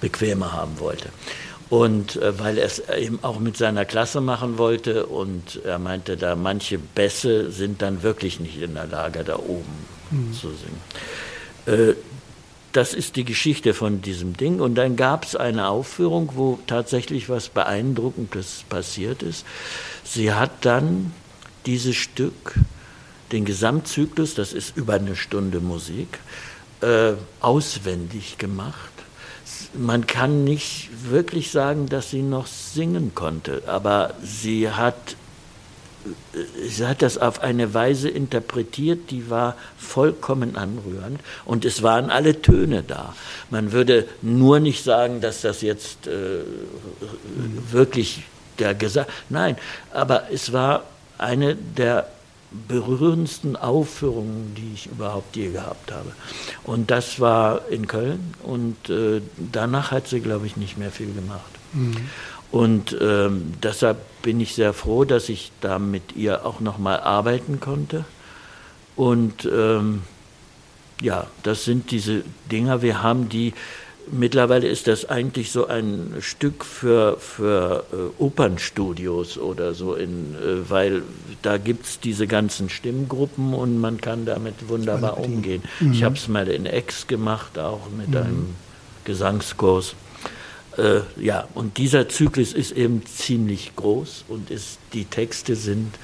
[0.00, 1.08] bequemer haben wollte.
[1.74, 6.16] Und äh, weil er es eben auch mit seiner Klasse machen wollte und er meinte,
[6.16, 9.74] da manche Bässe sind dann wirklich nicht in der Lage, da oben
[10.12, 10.32] mhm.
[10.32, 10.80] zu singen.
[11.66, 11.94] Äh,
[12.70, 14.60] das ist die Geschichte von diesem Ding.
[14.60, 19.44] Und dann gab es eine Aufführung, wo tatsächlich was Beeindruckendes passiert ist.
[20.04, 21.12] Sie hat dann
[21.66, 22.54] dieses Stück,
[23.32, 26.20] den Gesamtzyklus, das ist über eine Stunde Musik,
[26.82, 28.94] äh, auswendig gemacht
[29.74, 35.16] man kann nicht wirklich sagen, dass sie noch singen konnte, aber sie hat,
[36.66, 42.40] sie hat das auf eine Weise interpretiert, die war vollkommen anrührend und es waren alle
[42.42, 43.14] Töne da.
[43.50, 46.40] Man würde nur nicht sagen, dass das jetzt äh,
[47.70, 48.22] wirklich
[48.58, 49.56] der Gesang, nein,
[49.92, 50.84] aber es war
[51.18, 52.06] eine der
[52.68, 56.12] berührendsten Aufführungen, die ich überhaupt je gehabt habe.
[56.62, 59.20] Und das war in Köln und äh,
[59.52, 61.50] danach hat sie, glaube ich, nicht mehr viel gemacht.
[61.72, 61.96] Mhm.
[62.50, 67.58] Und ähm, deshalb bin ich sehr froh, dass ich da mit ihr auch nochmal arbeiten
[67.58, 68.04] konnte.
[68.94, 70.02] Und ähm,
[71.00, 73.54] ja, das sind diese Dinger, wir haben die
[74.10, 80.68] Mittlerweile ist das eigentlich so ein Stück für, für äh, Opernstudios oder so, in, äh,
[80.68, 81.02] weil
[81.42, 85.62] da gibt es diese ganzen Stimmgruppen und man kann damit wunderbar umgehen.
[85.80, 85.92] Mhm.
[85.92, 88.16] Ich habe es mal in Ex gemacht, auch mit mhm.
[88.16, 88.54] einem
[89.04, 89.94] Gesangskurs.
[90.76, 95.94] Äh, ja, und dieser Zyklus ist eben ziemlich groß und ist, die Texte sind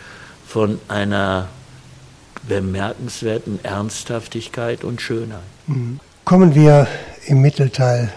[0.46, 1.48] von einer
[2.48, 5.40] bemerkenswerten Ernsthaftigkeit und Schönheit.
[5.66, 6.00] Mhm.
[6.24, 6.86] Kommen wir
[7.30, 8.10] im Mittelteil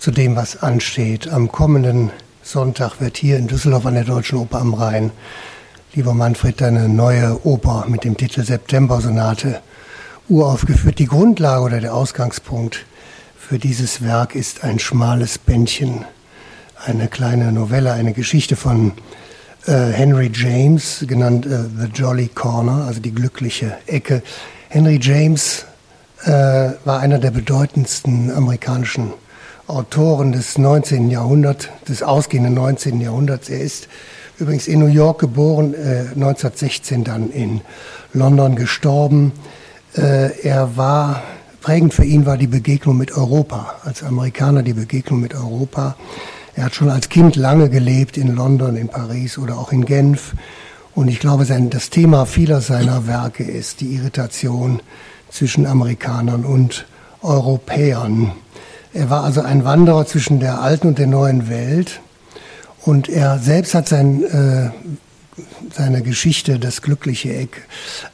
[0.00, 1.28] zu dem, was ansteht.
[1.28, 2.10] Am kommenden
[2.42, 5.12] Sonntag wird hier in Düsseldorf an der Deutschen Oper am Rhein,
[5.94, 9.60] lieber Manfred, eine neue Oper mit dem Titel September-Sonate
[10.28, 10.98] uraufgeführt.
[10.98, 12.84] Die Grundlage oder der Ausgangspunkt
[13.38, 16.04] für dieses Werk ist ein schmales Bändchen,
[16.84, 18.94] eine kleine Novelle, eine Geschichte von
[19.66, 24.22] äh, Henry James, genannt äh, The Jolly Corner, also die glückliche Ecke.
[24.70, 25.66] Henry James
[26.24, 29.12] äh, war einer der bedeutendsten amerikanischen
[29.66, 31.10] Autoren des 19.
[31.10, 33.00] Jahrhunderts, des ausgehenden 19.
[33.00, 33.48] Jahrhunderts.
[33.48, 33.88] Er ist
[34.38, 37.60] übrigens in New York geboren, äh, 1916 dann in
[38.12, 39.32] London gestorben.
[39.96, 41.22] Äh, er war,
[41.60, 45.96] prägend für ihn war die Begegnung mit Europa, als Amerikaner die Begegnung mit Europa.
[46.54, 50.34] Er hat schon als Kind lange gelebt in London, in Paris oder auch in Genf
[50.94, 54.82] Und ich glaube, sein, das Thema vieler seiner Werke ist die Irritation
[55.30, 56.86] zwischen Amerikanern und
[57.22, 58.32] Europäern.
[58.92, 62.00] Er war also ein Wanderer zwischen der alten und der neuen Welt.
[62.82, 64.70] Und er selbst hat sein, äh,
[65.72, 67.66] seine Geschichte, das glückliche Eck,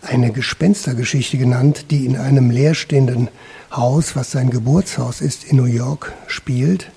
[0.02, 3.28] eine Gespenstergeschichte genannt, die in einem leerstehenden
[3.70, 6.90] Haus, was sein Geburtshaus ist, in New York spielt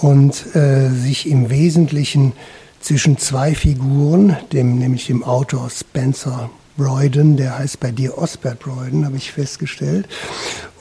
[0.00, 2.32] und äh, sich im Wesentlichen
[2.80, 9.04] zwischen zwei Figuren, dem, nämlich dem Autor Spencer Broyden, der heißt bei dir Osbert Broyden,
[9.04, 10.08] habe ich festgestellt,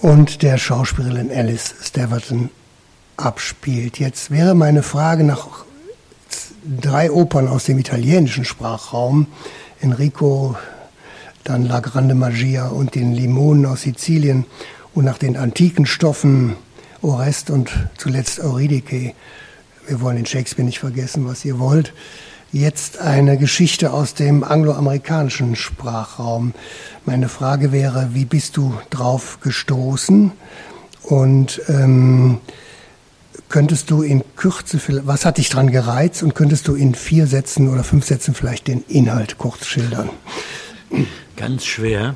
[0.01, 2.49] und der Schauspielerin Alice Staverton
[3.17, 3.99] abspielt.
[3.99, 5.65] Jetzt wäre meine Frage nach
[6.79, 9.27] drei Opern aus dem italienischen Sprachraum,
[9.79, 10.55] Enrico,
[11.43, 14.45] dann La Grande Magia und den Limonen aus Sizilien
[14.93, 16.55] und nach den antiken Stoffen
[17.01, 19.13] Orest und zuletzt Eurydike.
[19.87, 21.93] Wir wollen den Shakespeare nicht vergessen, was ihr wollt.
[22.53, 26.53] Jetzt eine Geschichte aus dem angloamerikanischen Sprachraum.
[27.05, 30.33] Meine Frage wäre, wie bist du drauf gestoßen?
[31.03, 32.39] Und ähm,
[33.47, 37.69] könntest du in Kürze, was hat dich dran gereizt und könntest du in vier Sätzen
[37.69, 40.09] oder fünf Sätzen vielleicht den Inhalt kurz schildern?
[41.37, 42.15] Ganz schwer.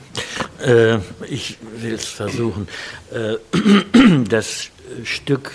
[0.61, 0.97] Äh,
[1.29, 2.67] ich will es versuchen.
[3.13, 3.37] Äh,
[4.29, 4.67] das
[5.05, 5.51] Stück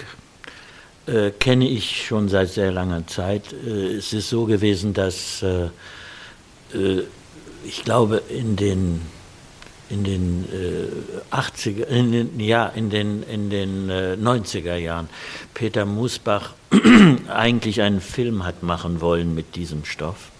[1.06, 3.52] äh, kenne ich schon seit sehr langer Zeit.
[3.52, 5.68] Äh, es ist so gewesen, dass äh,
[6.74, 7.04] äh
[7.62, 9.02] ich glaube in den
[9.90, 15.08] in den äh, 80er, in den, ja, in den, in den äh, 90er Jahren
[15.52, 16.54] Peter Musbach
[17.28, 20.30] eigentlich einen Film hat machen wollen mit diesem Stoff.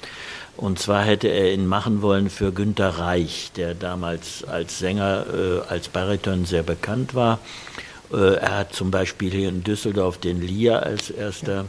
[0.57, 5.68] Und zwar hätte er ihn machen wollen für Günter Reich, der damals als Sänger, äh,
[5.68, 7.40] als Bariton sehr bekannt war.
[8.12, 11.66] Äh, er hat zum Beispiel hier in Düsseldorf den Lia als erster,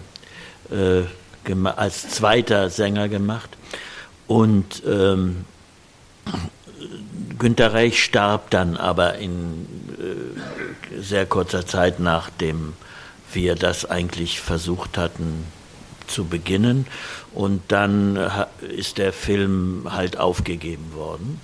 [0.71, 1.03] äh,
[1.75, 3.49] als zweiter Sänger gemacht.
[4.27, 5.45] Und ähm,
[7.37, 9.67] Günter Reich starb dann aber in
[9.99, 12.73] äh, sehr kurzer Zeit, nachdem
[13.33, 15.45] wir das eigentlich versucht hatten
[16.07, 16.87] zu beginnen.
[17.33, 18.19] Und dann
[18.61, 21.39] ist der Film halt aufgegeben worden.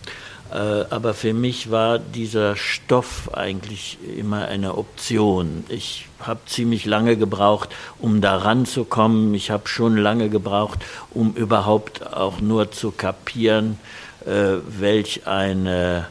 [0.51, 5.65] Äh, aber für mich war dieser Stoff eigentlich immer eine Option.
[5.69, 9.33] Ich habe ziemlich lange gebraucht, um da ranzukommen.
[9.33, 10.79] Ich habe schon lange gebraucht,
[11.11, 13.77] um überhaupt auch nur zu kapieren,
[14.25, 16.07] äh, welch eine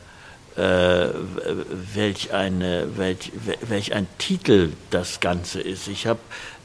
[0.56, 1.08] äh,
[1.94, 3.30] welch, eine, welch,
[3.68, 5.86] welch ein Titel das Ganze ist.
[5.86, 6.20] Ich habe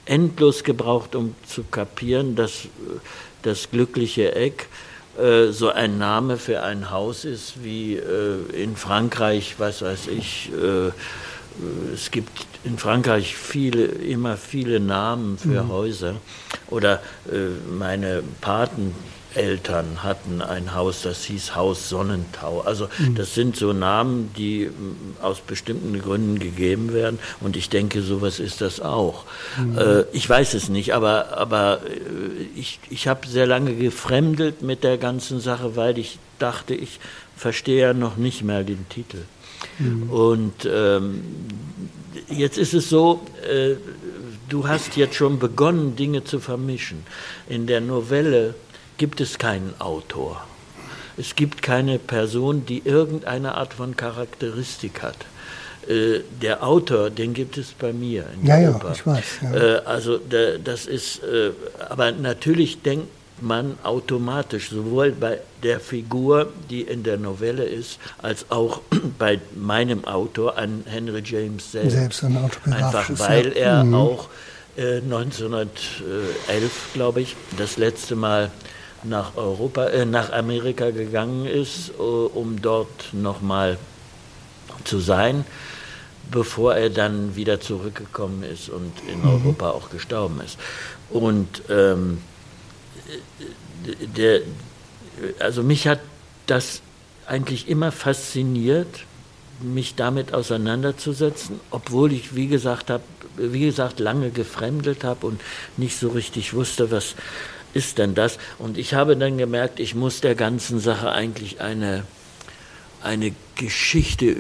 [0.06, 2.68] endlos gebraucht, um zu kapieren, dass
[3.42, 4.68] das glückliche Eck
[5.18, 10.52] äh, so ein Name für ein Haus ist, wie äh, in Frankreich, was weiß ich,
[10.54, 10.92] äh,
[11.94, 15.70] es gibt in Frankreich viele, immer viele Namen für mhm.
[15.70, 16.16] Häuser.
[16.70, 17.02] Oder
[17.70, 18.96] meine Paten,
[19.36, 22.62] Eltern hatten ein Haus, das hieß Haus Sonnentau.
[22.62, 23.16] Also mhm.
[23.16, 27.20] das sind so Namen, die mm, aus bestimmten Gründen gegeben werden.
[27.40, 29.26] Und ich denke, sowas ist das auch.
[29.58, 29.78] Mhm.
[29.78, 34.84] Äh, ich weiß es nicht, aber, aber äh, ich, ich habe sehr lange gefremdelt mit
[34.84, 37.00] der ganzen Sache, weil ich dachte, ich
[37.36, 39.20] verstehe ja noch nicht mehr den Titel.
[39.80, 40.10] Mhm.
[40.10, 41.24] Und ähm,
[42.30, 43.76] jetzt ist es so, äh,
[44.50, 47.04] du hast jetzt schon begonnen, Dinge zu vermischen.
[47.48, 48.56] In der Novelle
[49.02, 50.44] gibt es keinen Autor.
[51.18, 55.16] Es gibt keine Person, die irgendeine Art von Charakteristik hat.
[55.88, 58.26] Äh, der Autor, den gibt es bei mir.
[58.44, 59.24] ja, ja, ich weiß.
[59.42, 59.54] Ja.
[59.56, 60.20] Äh, also
[60.64, 61.50] das ist, äh,
[61.90, 63.08] aber natürlich denkt
[63.42, 68.82] man automatisch sowohl bei der Figur, die in der Novelle ist, als auch
[69.18, 71.94] bei meinem Autor an Henry James selbst.
[71.94, 72.38] Selbst ein
[72.72, 73.96] Einfach weil er mhm.
[73.96, 74.30] auch
[74.78, 75.74] 1911,
[76.94, 78.52] glaube ich, das letzte Mal
[79.04, 83.78] nach Europa, äh, nach Amerika gegangen ist, äh, um dort nochmal
[84.84, 85.46] zu sein,
[86.30, 89.30] bevor er dann wieder zurückgekommen ist und in mhm.
[89.30, 90.58] Europa auch gestorben ist.
[91.10, 92.22] Und ähm,
[94.16, 94.42] der,
[95.40, 96.00] also mich hat
[96.48, 96.82] das
[97.28, 99.06] eigentlich immer fasziniert,
[99.62, 103.02] mich damit auseinanderzusetzen, obwohl ich, wie gesagt, hab,
[103.38, 105.42] wie gesagt lange gefremdelt habe und
[105.78, 107.16] nicht so richtig wusste, was,
[107.74, 108.38] ist denn das?
[108.58, 112.04] Und ich habe dann gemerkt, ich muss der ganzen Sache eigentlich eine,
[113.02, 114.38] eine Geschichte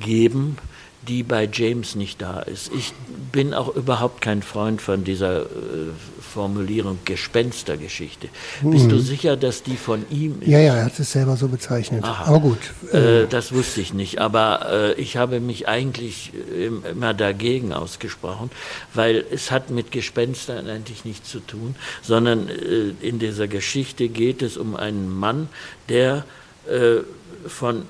[0.00, 0.58] geben,
[1.06, 2.70] die bei James nicht da ist.
[2.74, 2.92] Ich
[3.32, 5.46] bin auch überhaupt kein Freund von dieser äh,
[6.20, 8.28] Formulierung Gespenstergeschichte.
[8.62, 8.70] Mhm.
[8.70, 9.00] Bist du mhm.
[9.00, 10.48] sicher, dass die von ihm ist?
[10.48, 12.04] Ja, ja, er hat es selber so bezeichnet.
[12.04, 12.24] Aha.
[12.26, 12.58] Aber gut.
[12.92, 14.18] Äh, das wusste ich nicht.
[14.18, 18.50] Aber äh, ich habe mich eigentlich immer dagegen ausgesprochen,
[18.94, 24.42] weil es hat mit Gespenstern eigentlich nichts zu tun, sondern äh, in dieser Geschichte geht
[24.42, 25.48] es um einen Mann,
[25.88, 26.24] der
[26.68, 26.98] äh,
[27.46, 27.84] von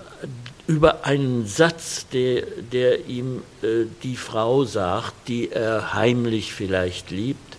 [0.68, 7.56] über einen Satz, der, der ihm äh, die Frau sagt, die er heimlich vielleicht liebt.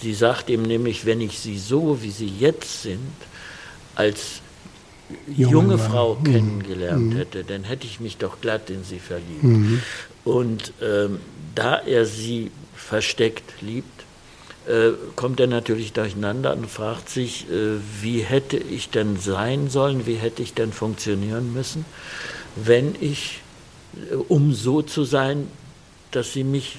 [0.00, 3.14] Sie sagt ihm nämlich, wenn ich sie so, wie sie jetzt sind,
[3.94, 4.42] als
[5.26, 6.24] junge, junge Frau mhm.
[6.24, 7.16] kennengelernt mhm.
[7.16, 9.42] hätte, dann hätte ich mich doch glatt in sie verliebt.
[9.42, 9.82] Mhm.
[10.24, 11.20] Und ähm,
[11.54, 14.04] da er sie versteckt liebt,
[14.68, 20.06] äh, kommt er natürlich durcheinander und fragt sich, äh, wie hätte ich denn sein sollen,
[20.06, 21.86] wie hätte ich denn funktionieren müssen
[22.56, 23.40] wenn ich,
[24.10, 25.48] äh, um so zu sein,
[26.10, 26.76] dass sie mich,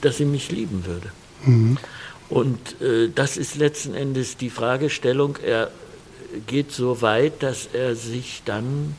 [0.00, 1.10] dass sie mich lieben würde.
[1.44, 1.78] Mhm.
[2.28, 5.38] Und äh, das ist letzten Endes die Fragestellung.
[5.42, 5.70] Er
[6.46, 8.94] geht so weit, dass er sich dann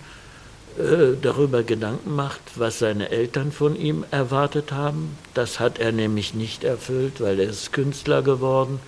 [0.77, 5.17] äh, darüber Gedanken macht, was seine Eltern von ihm erwartet haben.
[5.33, 8.79] Das hat er nämlich nicht erfüllt, weil er ist Künstler geworden.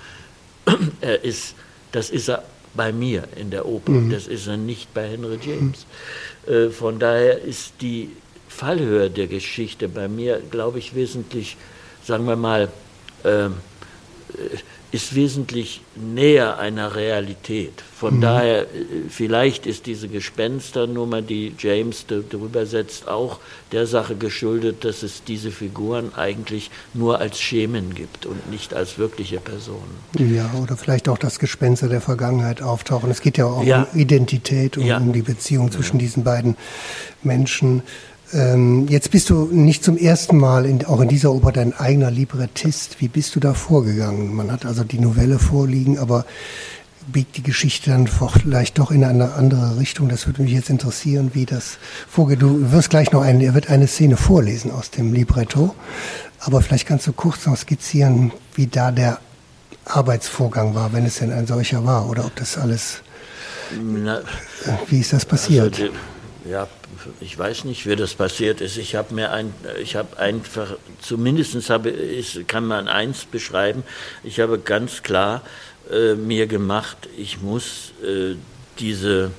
[1.01, 1.56] er ist,
[1.91, 4.10] das ist er bei mir in der Oper, mhm.
[4.10, 5.86] das ist er nicht bei Henry James.
[5.86, 6.31] Mhm.
[6.47, 8.10] Äh, von daher ist die
[8.47, 11.58] Fallhöhe der Geschichte bei mir, glaube ich, wesentlich,
[12.04, 12.69] sagen wir mal,
[13.23, 13.56] ähm,
[14.34, 14.58] äh,
[14.91, 17.82] ist wesentlich näher einer Realität.
[17.95, 18.21] Von mhm.
[18.21, 18.65] daher, äh,
[19.10, 23.39] vielleicht ist diese Gespensternummer, die James darüber setzt, auch
[23.71, 28.97] der Sache geschuldet, dass es diese Figuren eigentlich nur als Schemen gibt und nicht als
[28.97, 29.95] wirkliche Personen.
[30.17, 33.10] Ja, oder vielleicht auch das Gespenster der Vergangenheit auftauchen.
[33.12, 33.88] Es geht ja auch ja.
[33.91, 34.97] um Identität und ja.
[34.97, 36.06] um die Beziehung zwischen ja.
[36.06, 36.58] diesen beiden
[37.23, 37.84] Menschen.
[38.34, 42.12] Ähm, jetzt bist du nicht zum ersten Mal in, auch in dieser Oper dein eigener
[42.12, 43.02] Librettist.
[43.02, 44.34] Wie bist du da vorgegangen?
[44.34, 46.26] Man hat also die Novelle vorliegen, aber
[47.12, 50.08] biegt die Geschichte dann vielleicht doch in eine andere Richtung?
[50.08, 52.41] Das würde mich jetzt interessieren, wie das vorgeht.
[52.41, 55.76] Du wirst gleich noch eine, er wird eine Szene vorlesen aus dem Libretto,
[56.39, 59.20] aber vielleicht kannst du kurz noch skizzieren, wie da der
[59.86, 63.02] Arbeitsvorgang war, wenn es denn ein solcher war, oder ob das alles,
[63.82, 64.22] Na,
[64.88, 65.74] wie ist das passiert?
[65.74, 65.91] Also die,
[66.49, 66.67] ja,
[67.19, 68.77] ich weiß nicht, wie das passiert ist.
[68.77, 73.84] Ich habe mir ein, ich habe einfach, zumindest habe, ist, kann man eins beschreiben.
[74.23, 75.43] Ich habe ganz klar
[75.91, 78.36] äh, mir gemacht, ich muss äh,
[78.80, 79.32] diese,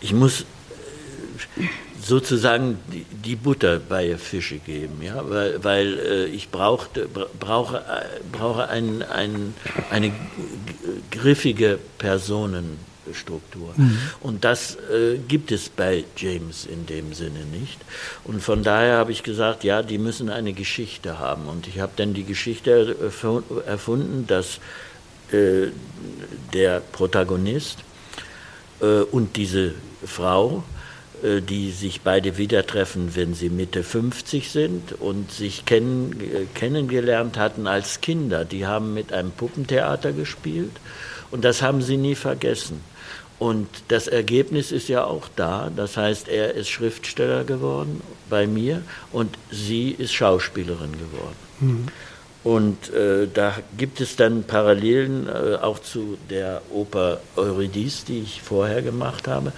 [0.00, 1.62] ich muss äh,
[2.00, 7.08] sozusagen die, die, Butter bei Fische geben, ja, weil, weil äh, ich brauchte,
[7.40, 7.82] brauche,
[8.30, 9.54] brauche ein, ein,
[9.90, 10.12] eine
[11.10, 12.93] griffige Personen.
[13.12, 13.74] Struktur.
[13.76, 13.98] Mhm.
[14.20, 17.78] Und das äh, gibt es bei James in dem Sinne nicht.
[18.24, 21.46] Und von daher habe ich gesagt, ja, die müssen eine Geschichte haben.
[21.46, 22.96] Und ich habe dann die Geschichte
[23.66, 24.60] erfunden, dass
[25.32, 25.68] äh,
[26.52, 27.78] der Protagonist
[28.80, 29.72] äh, und diese
[30.06, 30.62] Frau,
[31.22, 36.14] äh, die sich beide wieder treffen, wenn sie Mitte 50 sind und sich kennen,
[36.54, 38.44] kennengelernt hatten als Kinder.
[38.44, 40.72] Die haben mit einem Puppentheater gespielt
[41.30, 42.80] und das haben sie nie vergessen.
[43.38, 45.70] Und das Ergebnis ist ja auch da.
[45.74, 51.36] Das heißt, er ist Schriftsteller geworden bei mir und sie ist Schauspielerin geworden.
[51.60, 51.86] Mhm.
[52.44, 58.42] Und äh, da gibt es dann Parallelen äh, auch zu der Oper Eurydice, die ich
[58.42, 59.52] vorher gemacht habe.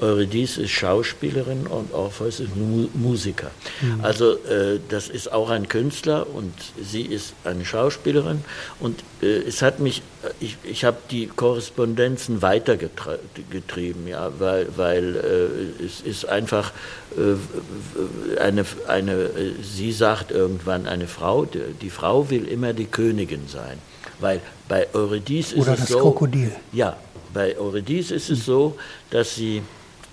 [0.00, 3.50] Eurydice ist Schauspielerin und Orpheus ist Mu Musiker.
[3.80, 4.00] Mhm.
[4.02, 8.44] Also äh, das ist auch ein Künstler und sie ist eine Schauspielerin
[8.80, 15.16] und äh, es hat mich, äh, ich, ich habe die Korrespondenzen weitergetrieben, ja, weil, weil
[15.16, 16.72] äh, es ist einfach
[17.16, 22.86] äh, eine, eine, äh, sie sagt irgendwann eine Frau, die, die Frau will immer die
[22.86, 23.78] Königin sein.
[24.20, 26.00] Weil bei Eurydice ist Oder es das so.
[26.00, 26.52] Krokodil.
[26.72, 26.96] Ja,
[27.32, 28.76] bei Eurydice ist es so,
[29.10, 29.62] dass sie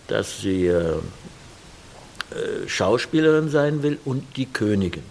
[0.07, 0.93] dass sie äh,
[2.31, 5.03] äh, Schauspielerin sein will und die Königin.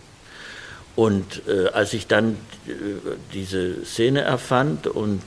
[0.97, 2.71] Und äh, als ich dann äh,
[3.33, 5.23] diese Szene erfand und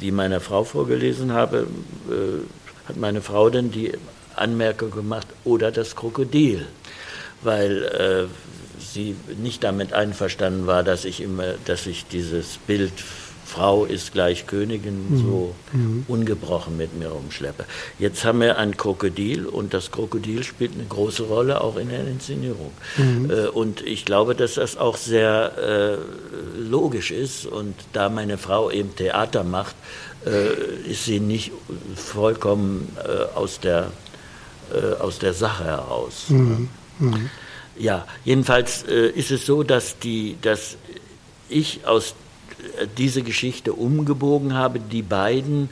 [0.00, 1.66] die meiner Frau vorgelesen habe,
[2.10, 3.92] äh, hat meine Frau dann die
[4.34, 6.66] Anmerkung gemacht, oder das Krokodil,
[7.42, 8.24] weil äh,
[8.78, 12.92] sie nicht damit einverstanden war, dass ich immer, dass ich dieses Bild
[13.46, 15.18] Frau ist gleich Königin mhm.
[15.18, 16.04] so mhm.
[16.08, 17.64] ungebrochen mit mir rumschleppe.
[17.98, 22.06] Jetzt haben wir ein Krokodil und das Krokodil spielt eine große Rolle auch in der
[22.06, 22.72] Inszenierung.
[22.96, 23.30] Mhm.
[23.30, 28.70] Äh, und ich glaube, dass das auch sehr äh, logisch ist und da meine Frau
[28.70, 29.76] eben Theater macht,
[30.26, 31.52] äh, ist sie nicht
[31.94, 33.92] vollkommen äh, aus, der,
[34.74, 36.24] äh, aus der Sache heraus.
[36.28, 36.68] Mhm.
[36.98, 37.30] Mhm.
[37.78, 40.76] ja, jedenfalls äh, ist es so, dass, die, dass
[41.48, 42.14] ich aus
[42.98, 44.80] diese Geschichte umgebogen habe.
[44.80, 45.68] Die beiden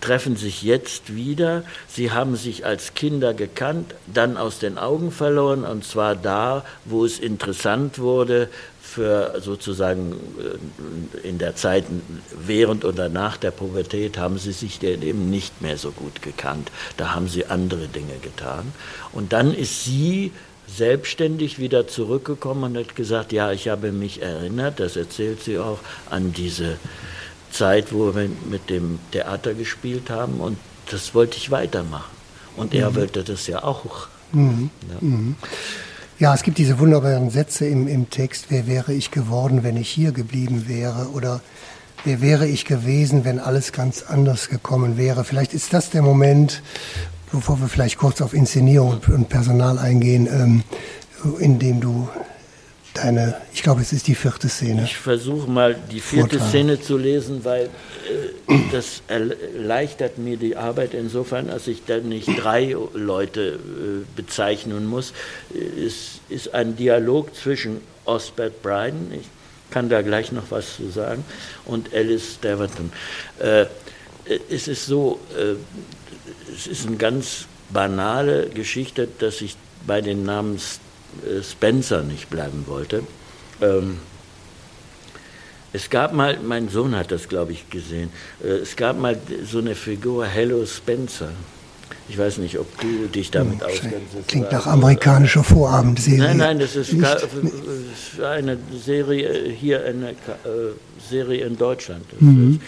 [0.00, 1.64] treffen sich jetzt wieder.
[1.88, 7.04] Sie haben sich als Kinder gekannt, dann aus den Augen verloren, und zwar da, wo
[7.04, 8.48] es interessant wurde,
[8.80, 10.12] für sozusagen
[11.22, 11.84] äh, in der Zeit
[12.46, 16.70] während oder nach der Pubertät haben sie sich eben nicht mehr so gut gekannt.
[16.96, 18.72] Da haben sie andere Dinge getan.
[19.12, 20.30] Und dann ist sie
[20.66, 25.78] selbstständig wieder zurückgekommen und hat gesagt, ja, ich habe mich erinnert, das erzählt sie auch,
[26.10, 26.76] an diese
[27.50, 30.58] Zeit, wo wir mit dem Theater gespielt haben und
[30.90, 32.14] das wollte ich weitermachen.
[32.56, 32.96] Und er mhm.
[32.96, 34.08] wollte das ja auch.
[34.32, 34.70] Mhm.
[34.88, 34.96] Ja.
[35.00, 35.36] Mhm.
[36.18, 36.34] ja.
[36.34, 40.12] es gibt diese wunderbaren Sätze im, im Text, wer wäre ich geworden, wenn ich hier
[40.12, 41.40] geblieben wäre oder
[42.04, 45.24] wer wäre ich gewesen, wenn alles ganz anders gekommen wäre.
[45.24, 46.62] Vielleicht ist das der Moment,
[47.34, 50.62] bevor wir vielleicht kurz auf Inszenierung und Personal eingehen, ähm,
[51.40, 52.08] in dem du
[52.94, 54.84] deine, ich glaube, es ist die vierte Szene.
[54.84, 56.48] Ich versuche mal die vierte Vortrag.
[56.48, 57.64] Szene zu lesen, weil
[58.48, 64.86] äh, das erleichtert mir die Arbeit insofern, als ich dann nicht drei Leute äh, bezeichnen
[64.86, 65.12] muss.
[65.52, 69.26] Es ist ein Dialog zwischen Osbert Bryan, ich
[69.70, 71.24] kann da gleich noch was zu sagen,
[71.64, 72.92] und Alice Daverton.
[73.40, 73.66] Äh,
[74.48, 75.56] es ist so, äh,
[76.54, 82.64] es ist eine ganz banale Geschichte, dass ich bei den Namen äh, Spencer nicht bleiben
[82.66, 83.02] wollte.
[83.60, 83.98] Ähm,
[85.72, 88.10] es gab mal, mein Sohn hat das, glaube ich, gesehen,
[88.42, 91.30] äh, es gab mal so eine Figur, Hello Spencer.
[92.08, 94.28] Ich weiß nicht, ob du dich damit hm, auskennst.
[94.28, 96.18] Klingt nach amerikanischer Vorabendserie.
[96.18, 97.06] Nein, nein, das ist, nicht,
[98.22, 100.14] eine Serie, hier eine äh,
[101.08, 102.04] Serie in Deutschland.
[102.20, 102.60] Mhm.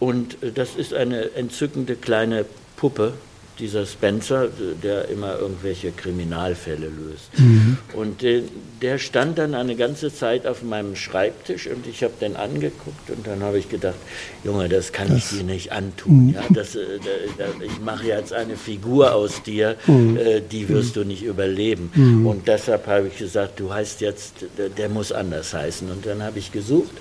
[0.00, 2.44] Und das ist eine entzückende kleine
[2.82, 3.12] Puppe,
[3.60, 4.48] dieser Spencer,
[4.82, 7.38] der immer irgendwelche Kriminalfälle löst.
[7.38, 7.78] Mhm.
[7.92, 8.42] Und äh,
[8.80, 13.24] der stand dann eine ganze Zeit auf meinem Schreibtisch und ich habe den angeguckt und
[13.24, 13.94] dann habe ich gedacht,
[14.42, 16.26] Junge, das kann das, ich dir nicht antun.
[16.26, 16.34] Mhm.
[16.34, 16.98] Ja, das, äh,
[17.38, 20.16] da, da, ich mache jetzt eine Figur aus dir, mhm.
[20.16, 21.92] äh, die wirst du nicht überleben.
[21.94, 22.26] Mhm.
[22.26, 25.88] Und deshalb habe ich gesagt, du heißt jetzt, der, der, muss anders heißen.
[25.88, 26.94] Und dann habe ich gesucht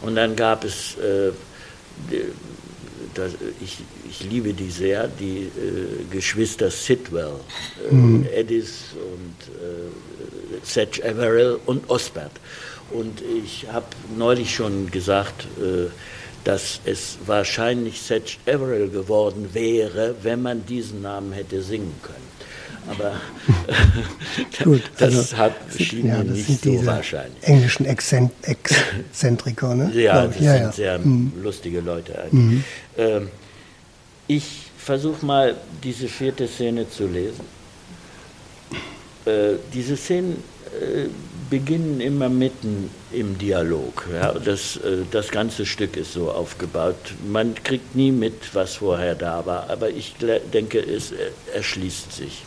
[0.00, 1.30] und dann gab es äh,
[3.14, 3.78] das, ich,
[4.12, 7.36] ich liebe die sehr, die äh, Geschwister Sidwell,
[7.90, 8.26] äh, mhm.
[8.32, 12.32] Edis und äh, Sedge Averill und Osbert.
[12.90, 13.86] Und ich habe
[14.16, 15.88] neulich schon gesagt, äh,
[16.44, 22.32] dass es wahrscheinlich Sedge Averill geworden wäre, wenn man diesen Namen hätte singen können.
[22.90, 23.12] Aber
[24.64, 27.42] Gut, das also, hat schien ja, das nicht so wahrscheinlich.
[27.42, 29.90] Englischen Exzentriker, ne?
[29.94, 30.72] Ja, das ja, sind ja.
[30.72, 31.32] sehr mhm.
[31.42, 32.32] lustige Leute eigentlich.
[32.32, 32.64] Mhm.
[32.98, 33.28] Ähm,
[34.36, 37.44] ich versuche mal, diese vierte Szene zu lesen.
[39.24, 40.42] Äh, diese Szenen
[40.80, 41.06] äh,
[41.50, 44.08] beginnen immer mitten im Dialog.
[44.12, 44.32] Ja?
[44.32, 47.14] Das, äh, das ganze Stück ist so aufgebaut.
[47.30, 50.14] Man kriegt nie mit, was vorher da war, aber ich
[50.52, 51.12] denke, es
[51.54, 52.42] erschließt sich.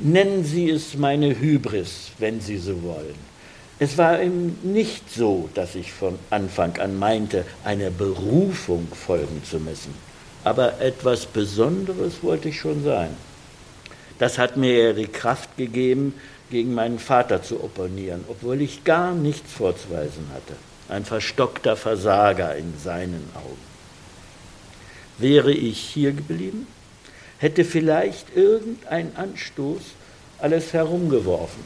[0.00, 3.14] Nennen Sie es meine Hybris, wenn Sie so wollen.
[3.78, 9.58] Es war eben nicht so, dass ich von Anfang an meinte, einer Berufung folgen zu
[9.58, 9.94] müssen.
[10.44, 13.10] Aber etwas Besonderes wollte ich schon sein.
[14.18, 16.14] Das hat mir die Kraft gegeben,
[16.50, 20.54] gegen meinen Vater zu opponieren, obwohl ich gar nichts vorzuweisen hatte.
[20.88, 23.74] Ein verstockter Versager in seinen Augen.
[25.18, 26.66] Wäre ich hier geblieben,
[27.38, 29.80] hätte vielleicht irgendein Anstoß
[30.38, 31.64] alles herumgeworfen.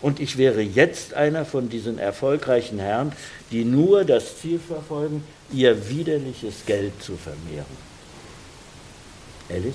[0.00, 3.12] Und ich wäre jetzt einer von diesen erfolgreichen Herren,
[3.50, 7.87] die nur das Ziel verfolgen, ihr widerliches Geld zu vermehren.
[9.48, 9.74] Ehrlich?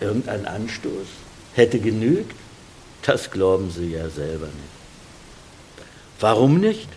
[0.00, 1.06] Irgendein Anstoß
[1.54, 2.36] hätte genügt?
[3.02, 4.74] Das glauben Sie ja selber nicht.
[6.20, 6.88] Warum nicht?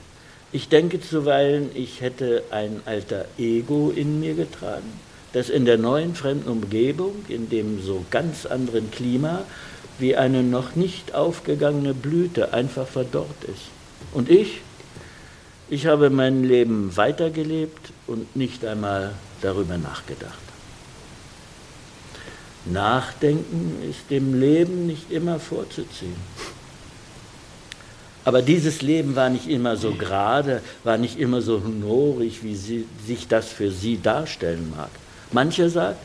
[0.52, 5.00] Ich denke zuweilen, ich hätte ein alter Ego in mir getragen,
[5.34, 9.44] das in der neuen fremden Umgebung, in dem so ganz anderen Klima,
[10.00, 13.66] wie eine noch nicht aufgegangene Blüte einfach verdorrt ist.
[14.14, 14.62] Und ich?
[15.70, 20.47] Ich habe mein Leben weitergelebt und nicht einmal darüber nachgedacht.
[22.72, 26.16] Nachdenken ist dem Leben nicht immer vorzuziehen.
[28.28, 32.86] Aber dieses Leben war nicht immer so gerade, war nicht immer so honorig, wie sie,
[33.06, 34.90] sich das für sie darstellen mag.
[35.32, 36.00] Mancher sagt,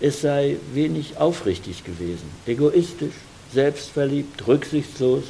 [0.00, 3.14] es sei wenig aufrichtig gewesen, egoistisch,
[3.52, 5.24] selbstverliebt, rücksichtslos.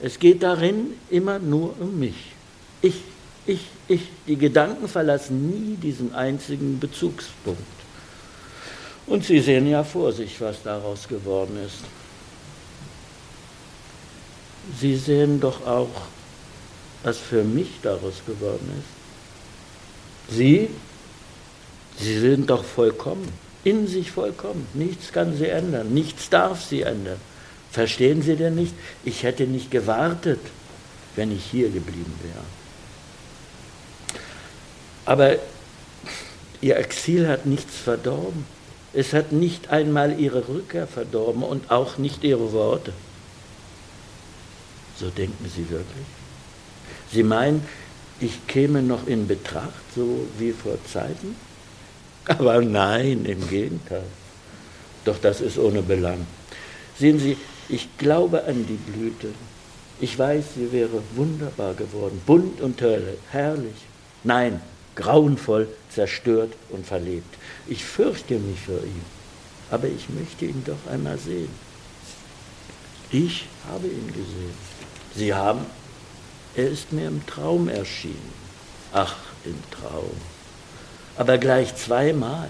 [0.00, 2.32] Es geht darin immer nur um mich.
[2.82, 3.02] Ich,
[3.46, 4.02] ich, ich.
[4.28, 7.77] Die Gedanken verlassen nie diesen einzigen Bezugspunkt.
[9.08, 11.78] Und Sie sehen ja vor sich, was daraus geworden ist.
[14.78, 15.88] Sie sehen doch auch,
[17.02, 20.36] was für mich daraus geworden ist.
[20.36, 20.68] Sie,
[21.98, 23.32] Sie sind doch vollkommen,
[23.64, 24.66] in sich vollkommen.
[24.74, 27.18] Nichts kann Sie ändern, nichts darf Sie ändern.
[27.70, 28.74] Verstehen Sie denn nicht?
[29.04, 30.40] Ich hätte nicht gewartet,
[31.16, 32.44] wenn ich hier geblieben wäre.
[35.06, 35.36] Aber
[36.60, 38.57] Ihr Exil hat nichts verdorben.
[38.92, 42.92] Es hat nicht einmal Ihre Rückkehr verdorben und auch nicht Ihre Worte.
[44.98, 46.06] So denken Sie wirklich?
[47.12, 47.62] Sie meinen,
[48.20, 51.36] ich käme noch in Betracht, so wie vor Zeiten?
[52.26, 54.02] Aber nein, im Gegenteil.
[55.04, 56.26] Doch das ist ohne Belang.
[56.98, 57.36] Sehen Sie,
[57.68, 59.28] ich glaube an die Blüte.
[60.00, 62.80] Ich weiß, sie wäre wunderbar geworden, bunt und
[63.30, 63.74] herrlich.
[64.22, 64.60] Nein,
[64.94, 67.34] grauenvoll, zerstört und verlebt.
[67.68, 69.04] Ich fürchte mich für ihn,
[69.70, 71.50] aber ich möchte ihn doch einmal sehen.
[73.10, 74.54] Ich habe ihn gesehen.
[75.14, 75.66] Sie haben,
[76.56, 78.32] er ist mir im Traum erschienen.
[78.92, 80.16] Ach, im Traum.
[81.16, 82.48] Aber gleich zweimal.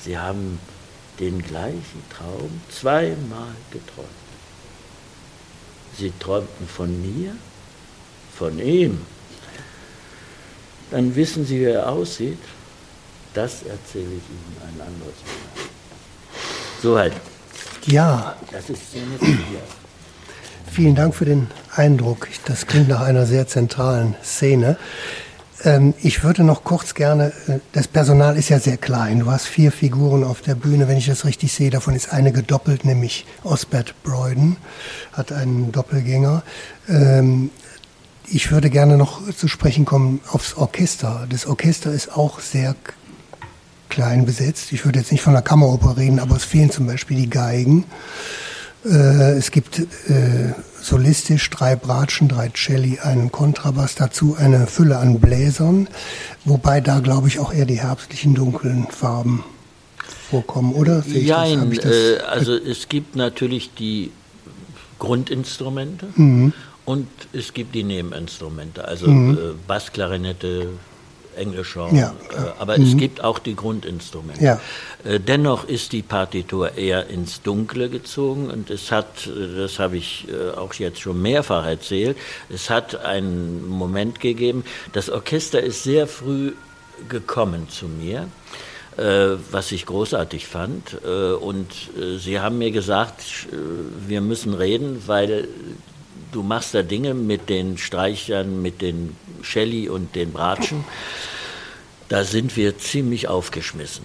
[0.00, 0.58] Sie haben
[1.20, 4.08] den gleichen Traum zweimal geträumt.
[5.96, 7.36] Sie träumten von mir,
[8.36, 9.00] von ihm.
[10.90, 12.38] Dann wissen Sie, wie er aussieht.
[13.34, 15.64] Das erzähle ich Ihnen ein anderes Mal.
[16.82, 17.12] Soweit.
[17.86, 18.36] Ja.
[18.52, 19.36] Das ist Szene 4.
[20.70, 22.28] Vielen Dank für den Eindruck.
[22.44, 24.76] Das klingt nach einer sehr zentralen Szene.
[25.64, 29.20] Ähm, ich würde noch kurz gerne, äh, das Personal ist ja sehr klein.
[29.20, 31.70] Du hast vier Figuren auf der Bühne, wenn ich das richtig sehe.
[31.70, 34.56] Davon ist eine gedoppelt, nämlich Osbert Broyden,
[35.12, 36.42] hat einen Doppelgänger.
[36.88, 37.50] Ähm,
[38.30, 41.26] ich würde gerne noch zu sprechen kommen aufs Orchester.
[41.28, 42.76] Das Orchester ist auch sehr
[43.98, 44.72] klein besetzt.
[44.72, 47.84] Ich würde jetzt nicht von der Kammeroper reden, aber es fehlen zum Beispiel die Geigen.
[48.84, 55.18] Äh, es gibt äh, solistisch drei Bratschen, drei Celli, einen Kontrabass, dazu eine Fülle an
[55.18, 55.88] Bläsern,
[56.44, 59.42] wobei da, glaube ich, auch eher die herbstlichen dunklen Farben
[60.30, 61.02] vorkommen, oder?
[61.04, 64.12] Nein, äh, also es gibt natürlich die
[65.00, 66.52] Grundinstrumente mhm.
[66.84, 69.34] und es gibt die Nebeninstrumente, also mhm.
[69.34, 70.68] äh, Bassklarinette,
[71.38, 72.84] Englischer, ja, äh, aber mhm.
[72.84, 74.44] es gibt auch die Grundinstrumente.
[74.44, 74.60] Ja.
[75.04, 79.96] Äh, dennoch ist die Partitur eher ins Dunkle gezogen und es hat, äh, das habe
[79.96, 80.26] ich
[80.56, 82.16] auch jetzt schon mehrfach erzählt,
[82.48, 86.52] es hat einen Moment gegeben, das Orchester ist sehr früh
[87.08, 88.28] gekommen zu mir
[89.52, 90.94] was ich großartig fand.
[91.04, 91.68] Und
[92.18, 93.46] sie haben mir gesagt,
[94.08, 95.46] wir müssen reden, weil
[96.32, 100.84] du machst da Dinge mit den Streichern, mit den Shelley und den Bratschen.
[102.08, 104.04] Da sind wir ziemlich aufgeschmissen.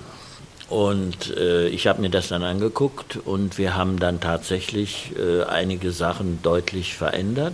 [0.69, 5.91] Und äh, ich habe mir das dann angeguckt und wir haben dann tatsächlich äh, einige
[5.91, 7.53] Sachen deutlich verändert.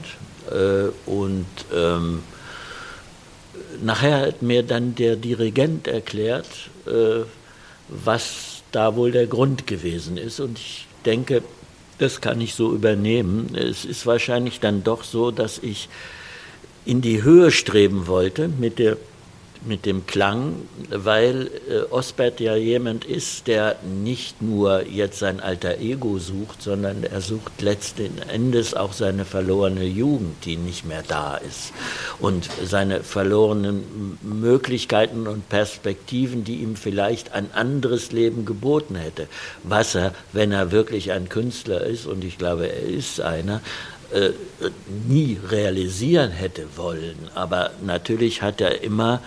[0.50, 1.46] Äh, und
[1.76, 2.24] ähm,
[3.82, 6.48] nachher hat mir dann der Dirigent erklärt,
[6.86, 7.26] äh,
[7.90, 10.40] was da wohl der Grund gewesen ist.
[10.40, 11.44] Und ich denke,
[12.00, 13.56] das kann ich so übernehmen.
[13.56, 15.90] Es ist wahrscheinlich dann doch so, dass ich
[16.86, 18.98] in die Höhe streben wollte mit der
[19.66, 20.56] mit dem Klang,
[20.90, 27.04] weil äh, Osbert ja jemand ist, der nicht nur jetzt sein alter Ego sucht, sondern
[27.04, 31.74] er sucht letzten Endes auch seine verlorene Jugend, die nicht mehr da ist.
[32.20, 39.28] Und seine verlorenen Möglichkeiten und Perspektiven, die ihm vielleicht ein anderes Leben geboten hätte.
[39.64, 43.62] Was er, wenn er wirklich ein Künstler ist, und ich glaube, er ist einer,
[44.12, 44.32] äh,
[45.08, 47.30] nie realisieren hätte wollen.
[47.36, 49.22] Aber natürlich hat er immer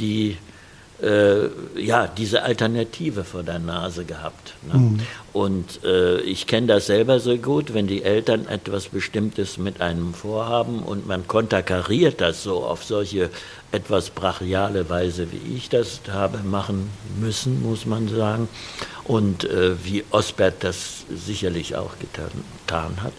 [0.00, 0.36] die
[1.02, 4.54] äh, ja, diese Alternative vor der Nase gehabt.
[4.66, 4.78] Ne?
[4.78, 5.00] Mhm.
[5.32, 10.14] Und äh, ich kenne das selber so gut, wenn die Eltern etwas Bestimmtes mit einem
[10.14, 13.30] vorhaben und man konterkariert das so auf solche
[13.72, 16.88] etwas brachiale Weise, wie ich das habe machen
[17.20, 18.48] müssen, muss man sagen,
[19.04, 22.30] und äh, wie Osbert das sicherlich auch getan,
[22.66, 23.12] getan hat,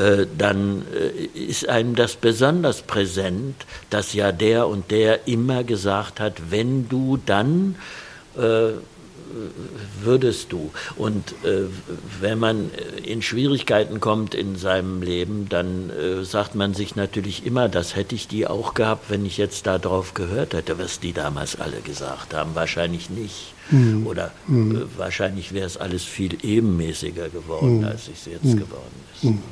[0.00, 3.54] äh, dann äh, ist einem das besonders präsent,
[3.90, 7.76] dass ja der und der immer gesagt hat, wenn du dann
[8.36, 8.72] äh,
[10.00, 10.70] würdest du.
[10.96, 11.64] Und äh,
[12.20, 12.70] wenn man
[13.04, 18.14] in Schwierigkeiten kommt in seinem Leben, dann äh, sagt man sich natürlich immer, das hätte
[18.14, 22.32] ich die auch gehabt, wenn ich jetzt darauf gehört hätte, was die damals alle gesagt
[22.32, 22.54] haben.
[22.54, 23.54] Wahrscheinlich nicht.
[23.70, 24.06] Mhm.
[24.06, 24.76] Oder mhm.
[24.76, 27.84] Äh, wahrscheinlich wäre es alles viel ebenmäßiger geworden, mhm.
[27.84, 28.56] als es jetzt mhm.
[28.56, 29.24] geworden ist.
[29.24, 29.42] Mhm.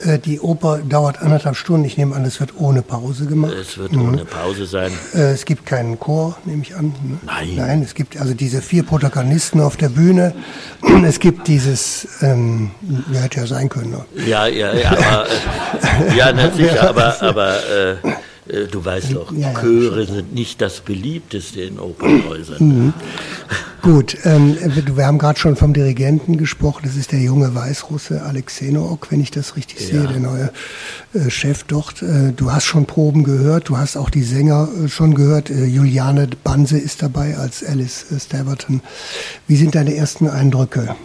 [0.00, 1.84] Äh, die Oper dauert anderthalb Stunden.
[1.84, 3.52] Ich nehme an, es wird ohne Pause gemacht.
[3.52, 4.08] Es wird mhm.
[4.08, 4.92] ohne Pause sein.
[5.14, 6.86] Äh, es gibt keinen Chor, nehme ich an.
[6.86, 7.18] Ne?
[7.24, 7.54] Nein.
[7.56, 10.34] Nein, es gibt also diese vier Protagonisten auf der Bühne.
[11.04, 12.70] Es gibt dieses, ähm,
[13.12, 13.90] ja, hätte ja sein können.
[13.90, 14.04] Ne?
[14.26, 17.96] Ja, ja, ja, aber, äh, ja, na, sicher, aber, aber äh,
[18.46, 22.66] du weißt doch, ja, ja, Chöre sind nicht das beliebteste in Opernhäusern.
[22.66, 22.92] Mhm.
[23.84, 24.56] Gut, ähm,
[24.96, 26.82] wir haben gerade schon vom Dirigenten gesprochen.
[26.84, 29.86] Das ist der junge Weißrusse Alexei Nook, wenn ich das richtig ja.
[30.00, 30.52] sehe, der neue
[31.12, 32.00] äh, Chef dort.
[32.00, 35.50] Äh, du hast schon Proben gehört, du hast auch die Sänger äh, schon gehört.
[35.50, 38.80] Äh, Juliane Banse ist dabei als Alice äh, Staverton.
[39.48, 40.96] Wie sind deine ersten Eindrücke?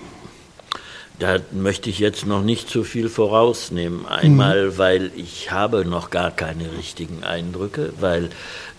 [1.19, 4.05] Da möchte ich jetzt noch nicht zu viel vorausnehmen.
[4.05, 4.77] Einmal, mhm.
[4.77, 8.29] weil ich habe noch gar keine richtigen Eindrücke, weil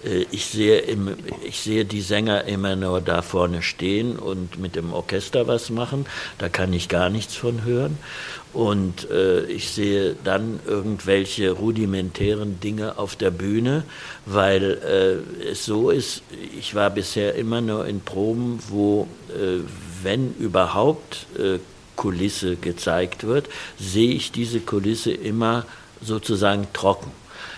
[0.04, 4.74] äh, ich, sehe im, ich sehe die Sänger immer nur da vorne stehen und mit
[4.74, 6.06] dem Orchester was machen.
[6.38, 7.98] Da kann ich gar nichts von hören.
[8.52, 13.84] Und äh, ich sehe dann irgendwelche rudimentären Dinge auf der Bühne,
[14.26, 16.22] weil äh, es so ist,
[16.58, 19.60] ich war bisher immer nur in Proben, wo, äh,
[20.02, 21.58] wenn überhaupt, äh,
[22.00, 25.66] Kulisse gezeigt wird, sehe ich diese Kulisse immer
[26.00, 27.10] sozusagen trocken.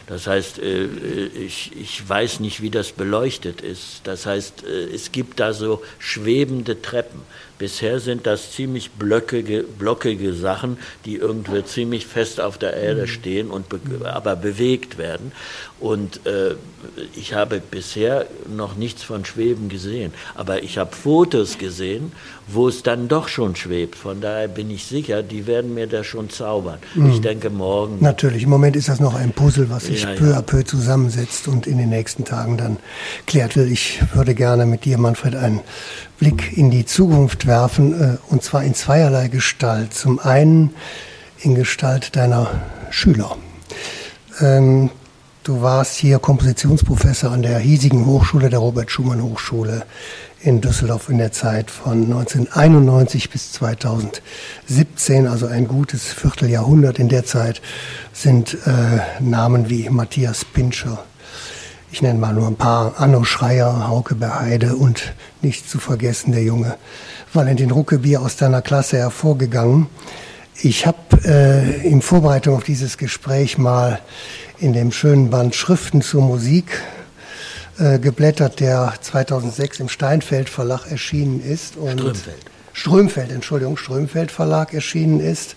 [0.08, 0.86] Das heißt, äh,
[1.26, 4.00] ich, ich weiß nicht, wie das beleuchtet ist.
[4.02, 7.20] Das heißt, äh, es gibt da so schwebende Treppen.
[7.62, 13.06] Bisher sind das ziemlich blöckige, blockige Sachen, die irgendwie ziemlich fest auf der Erde mhm.
[13.06, 15.30] stehen und be aber bewegt werden.
[15.78, 16.56] Und äh,
[17.14, 20.12] ich habe bisher noch nichts von Schweben gesehen.
[20.34, 22.10] Aber ich habe Fotos gesehen,
[22.48, 23.94] wo es dann doch schon schwebt.
[23.94, 26.78] Von daher bin ich sicher, die werden mir da schon zaubern.
[26.96, 27.10] Mhm.
[27.10, 27.98] Ich denke morgen.
[28.00, 30.38] Natürlich, im Moment ist das noch ein Puzzle, was sich ja, peu ja.
[30.38, 32.78] à peu zusammensetzt und in den nächsten Tagen dann
[33.26, 33.70] klärt wird.
[33.70, 35.60] Ich würde gerne mit dir, Manfred, einen
[36.22, 39.92] Blick in die Zukunft werfen, äh, und zwar in zweierlei Gestalt.
[39.92, 40.72] Zum einen
[41.40, 43.36] in Gestalt deiner Schüler.
[44.40, 44.90] Ähm,
[45.44, 49.84] Du warst hier Kompositionsprofessor an der hiesigen Hochschule, der Robert Schumann Hochschule
[50.40, 57.00] in Düsseldorf in der Zeit von 1991 bis 2017, also ein gutes Vierteljahrhundert.
[57.00, 57.60] In der Zeit
[58.12, 61.02] sind äh, Namen wie Matthias Pinscher,
[61.92, 65.12] ich nenne mal nur ein paar, Anno Schreier, Hauke Beheide und
[65.42, 66.76] nicht zu vergessen der junge
[67.34, 69.88] Valentin Ruckebier aus deiner Klasse hervorgegangen.
[70.62, 74.00] Ich habe äh, in Vorbereitung auf dieses Gespräch mal
[74.58, 76.80] in dem schönen Band Schriften zur Musik
[77.78, 81.76] äh, geblättert, der 2006 im Steinfeld Verlag erschienen ist.
[81.76, 82.36] Und Strömfeld.
[82.72, 85.56] Strömfeld, Entschuldigung, Strömfeld Verlag erschienen ist.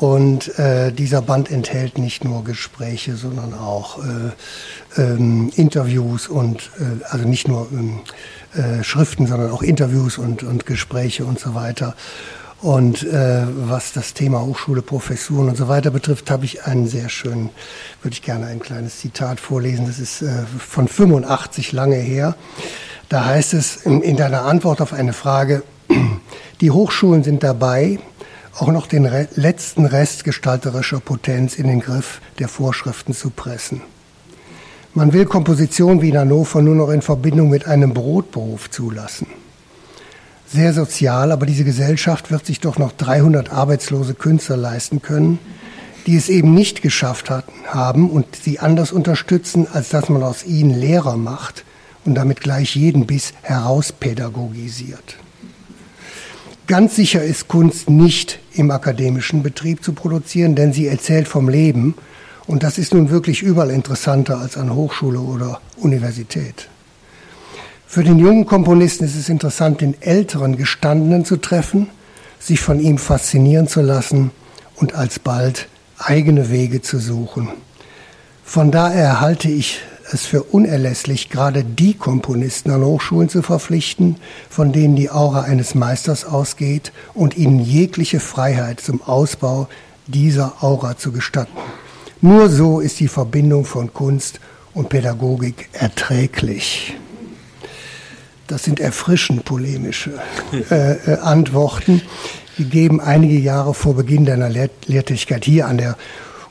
[0.00, 7.04] Und äh, dieser Band enthält nicht nur Gespräche, sondern auch äh, ähm, Interviews und äh,
[7.10, 8.00] also nicht nur ähm,
[8.54, 11.94] äh, Schriften, sondern auch Interviews und, und Gespräche und so weiter.
[12.60, 17.10] Und äh, was das Thema Hochschule, Professuren und so weiter betrifft, habe ich einen sehr
[17.10, 17.50] schönen,
[18.02, 19.86] würde ich gerne ein kleines Zitat vorlesen.
[19.86, 22.36] Das ist äh, von 85 lange her.
[23.10, 25.62] Da heißt es in, in deiner Antwort auf eine Frage,
[26.62, 27.98] die Hochschulen sind dabei,
[28.56, 33.80] auch noch den Re letzten Rest gestalterischer Potenz in den Griff der Vorschriften zu pressen.
[34.94, 39.26] Man will Komposition wie in Hannover nur noch in Verbindung mit einem Brotberuf zulassen
[40.54, 45.38] sehr sozial, aber diese Gesellschaft wird sich doch noch 300 arbeitslose Künstler leisten können,
[46.06, 50.44] die es eben nicht geschafft hat, haben und sie anders unterstützen, als dass man aus
[50.44, 51.64] ihnen Lehrer macht
[52.04, 55.16] und damit gleich jeden Biss herauspädagogisiert.
[56.66, 61.94] Ganz sicher ist Kunst nicht im akademischen Betrieb zu produzieren, denn sie erzählt vom Leben
[62.46, 66.68] und das ist nun wirklich überall interessanter als an Hochschule oder Universität.
[67.86, 71.90] Für den jungen Komponisten ist es interessant, den älteren Gestandenen zu treffen,
[72.40, 74.30] sich von ihm faszinieren zu lassen
[74.76, 77.50] und alsbald eigene Wege zu suchen.
[78.42, 79.80] Von daher halte ich
[80.12, 84.16] es für unerlässlich, gerade die Komponisten an Hochschulen zu verpflichten,
[84.50, 89.68] von denen die Aura eines Meisters ausgeht und ihnen jegliche Freiheit zum Ausbau
[90.06, 91.56] dieser Aura zu gestatten.
[92.20, 94.40] Nur so ist die Verbindung von Kunst
[94.74, 96.94] und Pädagogik erträglich.
[98.46, 100.12] Das sind erfrischend polemische
[100.70, 102.02] äh, äh, Antworten,
[102.58, 105.96] gegeben einige Jahre vor Beginn deiner Lehr Lehrtätigkeit hier an der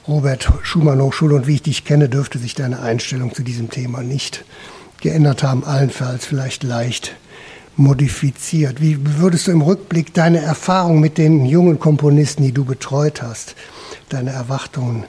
[0.08, 1.36] Robert Schumann Hochschule.
[1.36, 4.43] Und wie ich dich kenne, dürfte sich deine Einstellung zu diesem Thema nicht
[5.01, 7.16] geändert haben, allenfalls vielleicht leicht
[7.76, 8.82] modifiziert.
[8.82, 13.56] Wie würdest du im Rückblick deine Erfahrung mit den jungen Komponisten, die du betreut hast,
[14.10, 15.06] deine Erwartungen,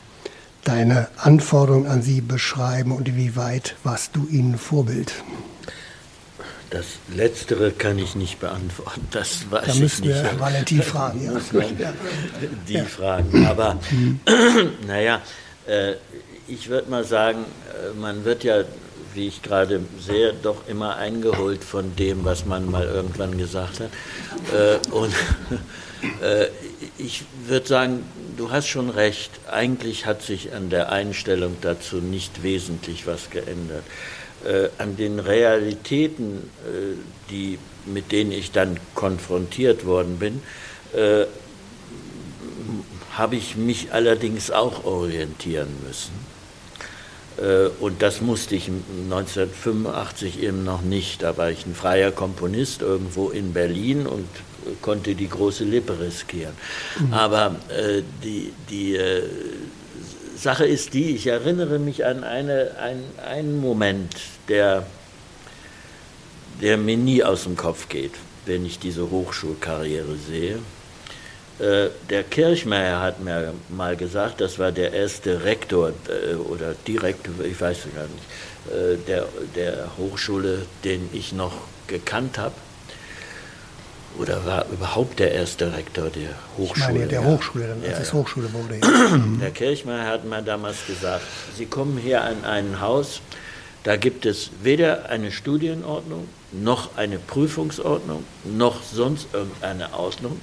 [0.65, 5.13] deine Anforderungen an sie beschreiben und wie weit warst du ihnen Vorbild?
[6.75, 9.07] Das Letztere kann ich nicht beantworten.
[9.12, 10.09] Das weiß da müssen ich nicht.
[10.09, 11.25] wir Herrn Valentin fragen.
[11.25, 11.93] Ja.
[12.66, 12.85] Die ja.
[12.85, 13.47] fragen.
[13.47, 13.79] Aber
[14.89, 15.22] naja,
[15.68, 15.93] äh,
[16.49, 18.64] ich würde mal sagen, äh, man wird ja,
[19.14, 23.91] wie ich gerade sehe, doch immer eingeholt von dem, was man mal irgendwann gesagt hat.
[24.53, 25.14] Äh, und
[26.22, 26.49] äh,
[26.99, 28.03] ich würde sagen,
[28.37, 29.31] du hast schon recht.
[29.49, 33.85] Eigentlich hat sich an der Einstellung dazu nicht wesentlich was geändert
[34.45, 36.97] äh, an den Realitäten, äh,
[37.31, 40.43] die, mit denen ich dann konfrontiert worden bin,
[40.93, 41.27] äh,
[43.17, 46.13] habe ich mich allerdings auch orientieren müssen.
[47.39, 51.23] Äh, und das musste ich 1985 eben noch nicht.
[51.23, 54.29] Da war ich ein freier Komponist irgendwo in Berlin und
[54.83, 56.55] konnte die große Lippe riskieren.
[56.99, 57.13] Mhm.
[57.13, 59.23] Aber äh, die, die äh,
[60.45, 64.15] Sache ist die, ich erinnere mich an eine, ein, einen Moment,
[64.49, 64.85] der,
[66.61, 68.13] der mir nie aus dem Kopf geht,
[68.45, 70.59] wenn ich diese Hochschulkarriere sehe.
[71.59, 77.43] Äh, der Kirchmeier hat mir mal gesagt, das war der erste Rektor äh, oder Direktor,
[77.43, 78.27] ich weiß es gar nicht,
[78.71, 79.27] äh, der,
[79.57, 81.55] der Hochschule, den ich noch
[81.87, 82.55] gekannt habe
[84.19, 86.87] oder war überhaupt der erste Rektor der Hochschule?
[86.89, 88.15] Ich meine, der Hochschule, dann, als ja, es ja.
[88.15, 88.81] Hochschule wurde.
[89.41, 91.25] Der Kirchmeier hat mir damals gesagt,
[91.57, 93.21] Sie kommen hier an ein Haus,
[93.83, 100.41] da gibt es weder eine Studienordnung, noch eine Prüfungsordnung, noch sonst irgendeine Ordnung.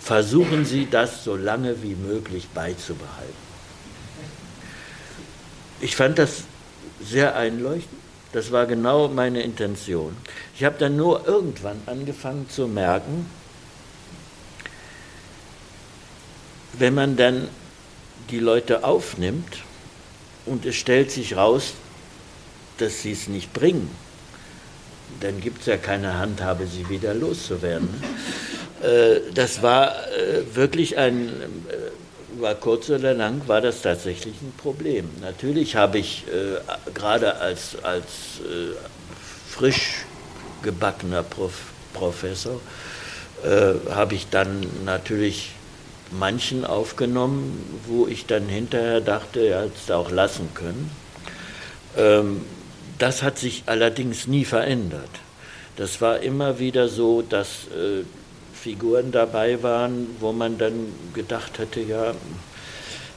[0.00, 3.48] Versuchen Sie das so lange wie möglich beizubehalten.
[5.80, 6.44] Ich fand das
[7.04, 8.07] sehr einleuchtend.
[8.32, 10.16] Das war genau meine Intention.
[10.54, 13.28] Ich habe dann nur irgendwann angefangen zu merken,
[16.74, 17.48] wenn man dann
[18.30, 19.64] die Leute aufnimmt
[20.44, 21.72] und es stellt sich raus,
[22.76, 23.90] dass sie es nicht bringen,
[25.20, 27.88] dann gibt es ja keine Handhabe, sie wieder loszuwerden.
[28.80, 31.90] Äh, das war äh, wirklich ein äh,
[32.40, 35.08] war kurz oder lang, war das tatsächlich ein Problem.
[35.20, 38.06] Natürlich habe ich äh, gerade als, als
[38.40, 38.74] äh,
[39.48, 40.04] frisch
[40.62, 41.54] gebackener Prof
[41.94, 42.60] Professor,
[43.42, 45.52] äh, habe ich dann natürlich
[46.10, 50.90] manchen aufgenommen, wo ich dann hinterher dachte, er hätte es auch lassen können.
[51.96, 52.42] Ähm,
[52.98, 55.10] das hat sich allerdings nie verändert.
[55.76, 58.04] Das war immer wieder so, dass äh,
[58.58, 62.14] Figuren dabei waren, wo man dann gedacht hätte, ja,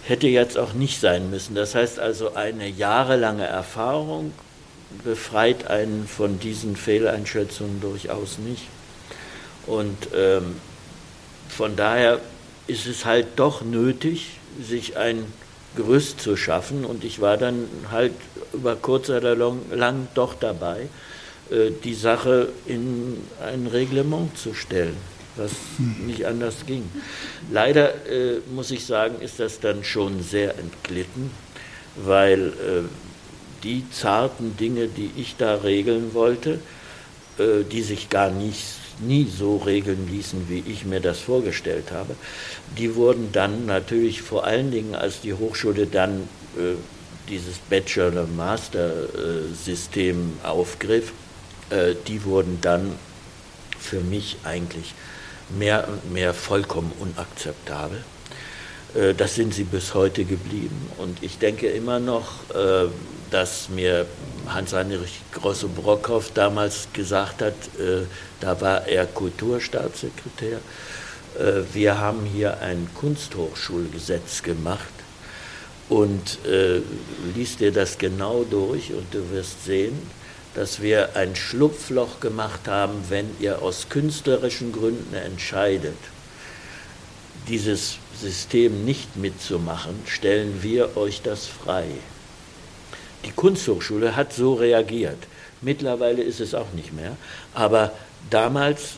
[0.03, 1.55] hätte jetzt auch nicht sein müssen.
[1.55, 4.33] Das heißt also, eine jahrelange Erfahrung
[5.03, 8.63] befreit einen von diesen Fehleinschätzungen durchaus nicht.
[9.67, 10.55] Und ähm,
[11.49, 12.19] von daher
[12.67, 15.25] ist es halt doch nötig, sich ein
[15.75, 16.83] Gerüst zu schaffen.
[16.83, 18.13] Und ich war dann halt
[18.53, 20.89] über kurz oder lang doch dabei,
[21.49, 24.97] äh, die Sache in ein Reglement zu stellen
[25.35, 25.51] was
[26.05, 26.89] nicht anders ging.
[27.51, 31.31] Leider äh, muss ich sagen, ist das dann schon sehr entglitten,
[31.95, 32.83] weil äh,
[33.63, 36.59] die zarten Dinge, die ich da regeln wollte,
[37.37, 38.63] äh, die sich gar nicht,
[38.99, 42.15] nie so regeln ließen, wie ich mir das vorgestellt habe,
[42.77, 46.75] die wurden dann natürlich vor allen Dingen, als die Hochschule dann äh,
[47.29, 51.13] dieses Bachelor-Master-System äh, aufgriff,
[51.69, 52.95] äh, die wurden dann
[53.79, 54.93] für mich eigentlich
[55.57, 58.03] mehr und mehr vollkommen unakzeptabel.
[58.93, 60.89] Äh, das sind sie bis heute geblieben.
[60.97, 62.87] Und ich denke immer noch, äh,
[63.29, 64.05] dass mir
[64.47, 68.05] Hans-Heinrich Grosse-Brockhoff damals gesagt hat, äh,
[68.39, 70.59] da war er Kulturstaatssekretär,
[71.71, 74.91] wir haben hier ein Kunsthochschulgesetz gemacht
[75.87, 76.39] und
[77.33, 79.97] liest dir das genau durch und du wirst sehen,
[80.55, 85.97] dass wir ein Schlupfloch gemacht haben, wenn ihr aus künstlerischen Gründen entscheidet,
[87.47, 91.85] dieses System nicht mitzumachen, stellen wir euch das frei.
[93.25, 95.17] Die Kunsthochschule hat so reagiert.
[95.61, 97.15] Mittlerweile ist es auch nicht mehr.
[97.53, 97.91] Aber
[98.29, 98.95] damals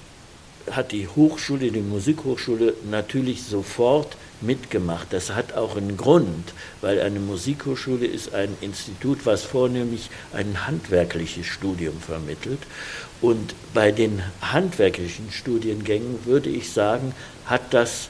[0.71, 4.15] hat die Hochschule, die Musikhochschule natürlich sofort
[4.45, 5.07] mitgemacht.
[5.11, 11.45] Das hat auch einen Grund, weil eine Musikhochschule ist ein Institut, was vornehmlich ein handwerkliches
[11.45, 12.59] Studium vermittelt.
[13.21, 17.13] Und bei den handwerklichen Studiengängen würde ich sagen,
[17.45, 18.09] hat das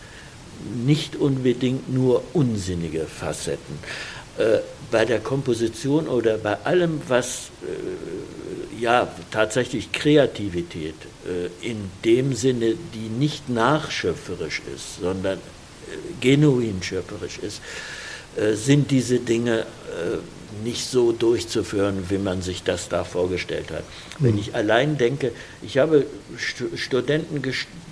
[0.86, 3.78] nicht unbedingt nur unsinnige Facetten.
[4.38, 4.60] Äh,
[4.90, 12.76] bei der Komposition oder bei allem, was äh, ja tatsächlich Kreativität äh, in dem Sinne,
[12.94, 15.40] die nicht nachschöpferisch ist, sondern
[16.22, 17.62] genuin schöpferisch ist,
[18.36, 20.18] äh, sind diese Dinge äh,
[20.64, 23.84] nicht so durchzuführen, wie man sich das da vorgestellt hat.
[24.20, 25.32] Wenn ich allein denke,
[25.62, 26.06] ich habe
[26.38, 27.41] St Studenten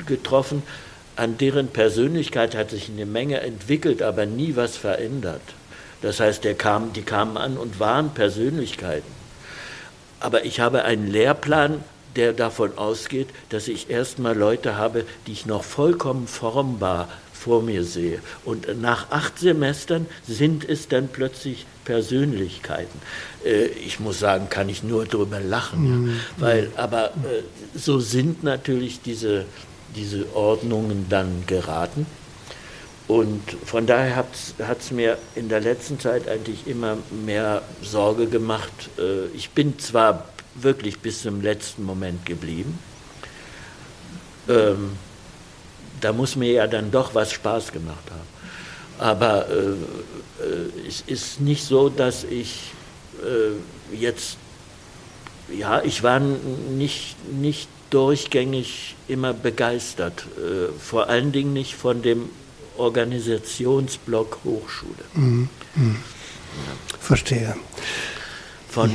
[0.05, 0.63] getroffen,
[1.15, 5.41] an deren Persönlichkeit hat sich eine Menge entwickelt, aber nie was verändert.
[6.01, 9.11] Das heißt, kam, die kamen an und waren Persönlichkeiten.
[10.19, 11.83] Aber ich habe einen Lehrplan,
[12.15, 17.07] der davon ausgeht, dass ich erstmal Leute habe, die ich noch vollkommen formbar
[17.41, 18.19] vor mir sehe.
[18.45, 22.99] Und nach acht Semestern sind es dann plötzlich Persönlichkeiten.
[23.43, 25.85] Äh, ich muss sagen, kann ich nur drüber lachen.
[25.85, 25.95] Ja.
[25.95, 26.19] Mhm.
[26.37, 27.41] Weil, aber äh,
[27.73, 29.45] so sind natürlich diese,
[29.95, 32.05] diese Ordnungen dann geraten.
[33.07, 38.71] Und von daher hat es mir in der letzten Zeit eigentlich immer mehr Sorge gemacht.
[38.99, 42.77] Äh, ich bin zwar wirklich bis zum letzten Moment geblieben,
[44.47, 44.91] ähm,
[46.01, 48.31] da muss mir ja dann doch was Spaß gemacht haben.
[48.99, 52.71] Aber äh, äh, es ist nicht so, dass ich
[53.23, 54.37] äh, jetzt,
[55.55, 62.29] ja, ich war nicht, nicht durchgängig immer begeistert, äh, vor allen Dingen nicht von dem
[62.77, 65.03] Organisationsblock Hochschule.
[65.13, 65.49] Mhm.
[65.75, 65.95] Mhm.
[65.95, 66.97] Ja.
[66.99, 67.55] Verstehe.
[68.69, 68.91] Von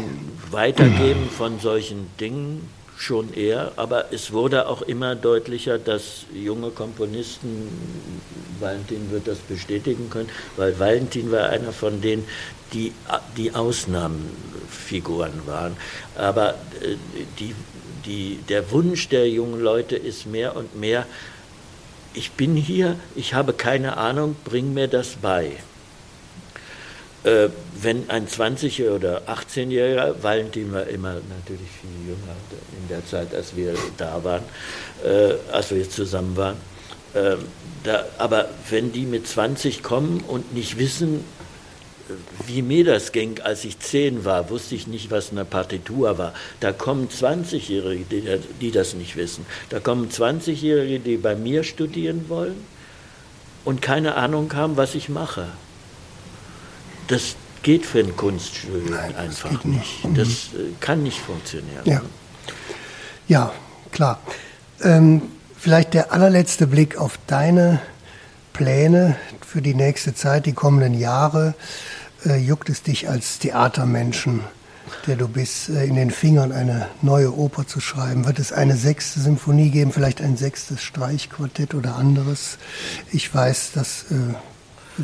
[0.50, 7.68] Weitergeben von solchen Dingen schon eher, aber es wurde auch immer deutlicher, dass junge Komponisten,
[8.58, 12.26] Valentin wird das bestätigen können, weil Valentin war einer von denen,
[12.72, 12.92] die,
[13.36, 15.76] die Ausnahmenfiguren waren.
[16.16, 16.96] Aber äh,
[17.38, 17.54] die,
[18.06, 21.06] die, der Wunsch der jungen Leute ist mehr und mehr,
[22.14, 25.52] ich bin hier, ich habe keine Ahnung, bring mir das bei.
[27.26, 27.48] Äh,
[27.82, 32.36] wenn ein 20- oder 18-Jähriger, Valentin war immer natürlich viel jünger
[32.80, 34.44] in der Zeit, als wir da waren,
[35.04, 36.56] äh, als wir zusammen waren,
[37.14, 37.34] äh,
[37.82, 41.24] da, aber wenn die mit 20 kommen und nicht wissen,
[42.46, 46.32] wie mir das ging, als ich 10 war, wusste ich nicht, was eine Partitur war.
[46.60, 49.44] Da kommen 20-Jährige, die, die das nicht wissen.
[49.70, 52.64] Da kommen 20-Jährige, die bei mir studieren wollen
[53.64, 55.48] und keine Ahnung haben, was ich mache.
[57.08, 58.16] Das geht für ein
[58.90, 60.04] Nein, einfach nicht.
[60.04, 60.18] nicht.
[60.18, 61.82] Das äh, kann nicht funktionieren.
[61.84, 62.02] Ja,
[63.28, 63.52] ja
[63.92, 64.20] klar.
[64.82, 65.22] Ähm,
[65.56, 67.80] vielleicht der allerletzte Blick auf deine
[68.52, 71.54] Pläne für die nächste Zeit, die kommenden Jahre
[72.24, 74.40] äh, juckt es dich als Theatermenschen,
[75.06, 78.26] der du bist, äh, in den Fingern eine neue Oper zu schreiben?
[78.26, 82.58] Wird es eine sechste Symphonie geben, vielleicht ein sechstes Streichquartett oder anderes?
[83.12, 84.04] Ich weiß, dass.
[84.10, 84.34] Äh,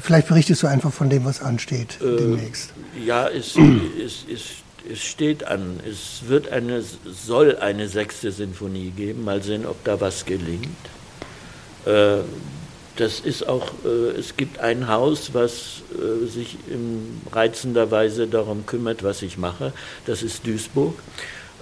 [0.01, 2.73] vielleicht berichtest du einfach von dem, was ansteht äh, demnächst.
[3.05, 3.57] Ja, es,
[4.05, 4.43] es, es,
[4.91, 5.81] es steht an.
[5.89, 9.25] Es wird eine, soll eine sechste Sinfonie geben.
[9.25, 10.69] Mal sehen, ob da was gelingt.
[11.85, 12.19] Äh,
[12.97, 18.67] das ist auch, äh, es gibt ein Haus, was äh, sich in reizender Weise darum
[18.67, 19.73] kümmert, was ich mache.
[20.07, 20.95] Das ist Duisburg.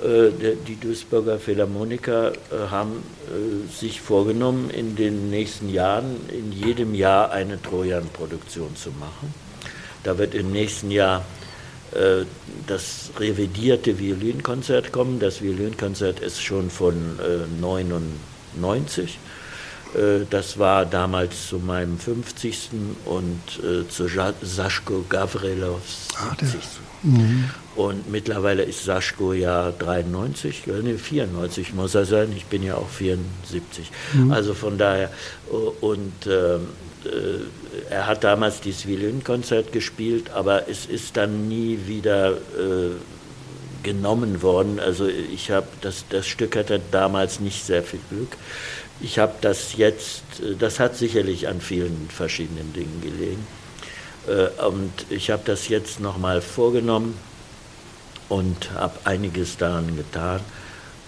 [0.03, 6.94] Äh, die Duisburger Philharmoniker äh, haben äh, sich vorgenommen, in den nächsten Jahren in jedem
[6.94, 9.34] Jahr eine Trojan-Produktion zu machen.
[10.03, 11.24] Da wird im nächsten Jahr
[12.68, 15.18] das revidierte Violinkonzert kommen.
[15.18, 17.18] Das Violinkonzert ist schon von
[17.61, 19.30] 99 äh,
[20.30, 22.70] das war damals zu meinem 50.
[23.07, 24.07] und äh, zu
[24.43, 26.61] Saschko Gavrilovs 70.
[26.62, 26.68] Ah,
[27.03, 27.51] mhm.
[27.76, 32.88] Und mittlerweile ist Saschko ja 93, nee, 94 muss er sein, ich bin ja auch
[32.88, 33.91] 74.
[34.12, 34.32] Mhm.
[34.32, 35.11] Also von daher,
[35.80, 36.68] und ähm,
[37.05, 42.91] äh, er hat damals dieses Violinkonzert gespielt, aber es ist dann nie wieder äh,
[43.82, 44.78] genommen worden.
[44.80, 48.36] Also ich habe das, das Stück hatte damals nicht sehr viel Glück.
[49.03, 53.46] Ich habe das jetzt, äh, das hat sicherlich an vielen verschiedenen Dingen gelegen.
[54.28, 57.18] Äh, und ich habe das jetzt nochmal vorgenommen
[58.28, 60.40] und habe einiges daran getan.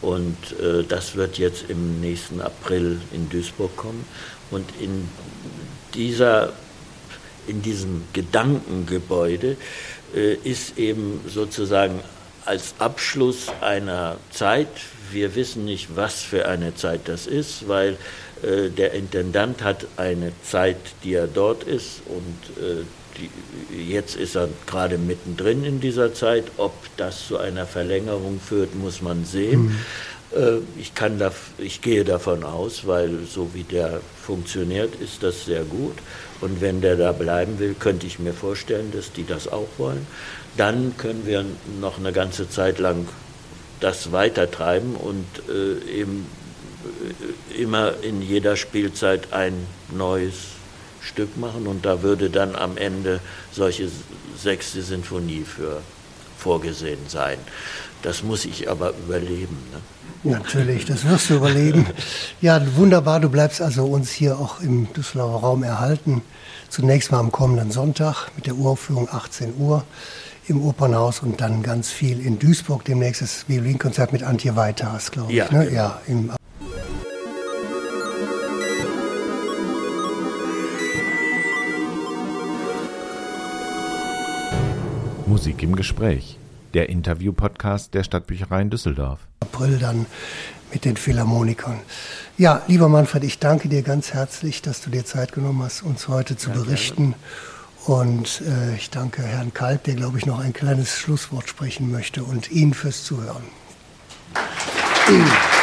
[0.01, 4.05] Und äh, das wird jetzt im nächsten April in Duisburg kommen.
[4.51, 5.09] Und in,
[5.95, 6.53] dieser,
[7.47, 9.57] in diesem Gedankengebäude
[10.45, 12.01] ist eben sozusagen
[12.45, 14.68] als Abschluss einer Zeit,
[15.13, 17.97] wir wissen nicht, was für eine Zeit das ist, weil
[18.43, 22.85] äh, der Intendant hat eine Zeit, die er dort ist und äh,
[23.19, 26.45] die, jetzt ist er gerade mittendrin in dieser Zeit.
[26.57, 29.65] Ob das zu einer Verlängerung führt, muss man sehen.
[29.65, 29.79] Mhm.
[30.35, 35.45] Äh, ich, kann da, ich gehe davon aus, weil so wie der funktioniert, ist das
[35.45, 35.95] sehr gut.
[36.41, 40.07] Und wenn der da bleiben will, könnte ich mir vorstellen, dass die das auch wollen.
[40.57, 41.45] Dann können wir
[41.81, 43.07] noch eine ganze Zeit lang
[43.83, 46.26] das weitertreiben und äh, eben
[47.51, 50.35] äh, immer in jeder Spielzeit ein neues
[51.01, 53.20] Stück machen und da würde dann am Ende
[53.51, 53.89] solche
[54.41, 55.83] sechste Sinfonie für
[56.39, 57.39] vorgesehen sein.
[58.03, 59.59] Das muss ich aber überleben.
[59.72, 60.33] Ne?
[60.33, 61.87] Natürlich, das wirst du überleben.
[62.41, 66.22] Ja, wunderbar, du bleibst also uns hier auch im Düsseldorfer Raum erhalten.
[66.68, 69.85] Zunächst mal am kommenden Sonntag mit der Uraufführung 18 Uhr
[70.47, 72.84] im Opernhaus und dann ganz viel in Duisburg.
[72.84, 75.38] Demnächst das Violinkonzert mit Antje Weiters, glaube ich.
[75.38, 75.66] Ja, ne?
[75.66, 75.70] genau.
[75.70, 76.32] ja im
[85.26, 86.38] Musik im Gespräch.
[86.74, 89.20] Der Interview-Podcast der Stadtbücherei in Düsseldorf.
[89.40, 90.07] April dann
[90.72, 91.80] mit den Philharmonikern.
[92.38, 96.09] Ja, lieber Manfred, ich danke dir ganz herzlich, dass du dir Zeit genommen hast, uns
[96.09, 97.14] heute zu berichten.
[97.87, 102.22] Und äh, ich danke Herrn Kalb, der, glaube ich, noch ein kleines Schlusswort sprechen möchte
[102.22, 103.45] und Ihnen fürs Zuhören.
[105.07, 105.62] Applaus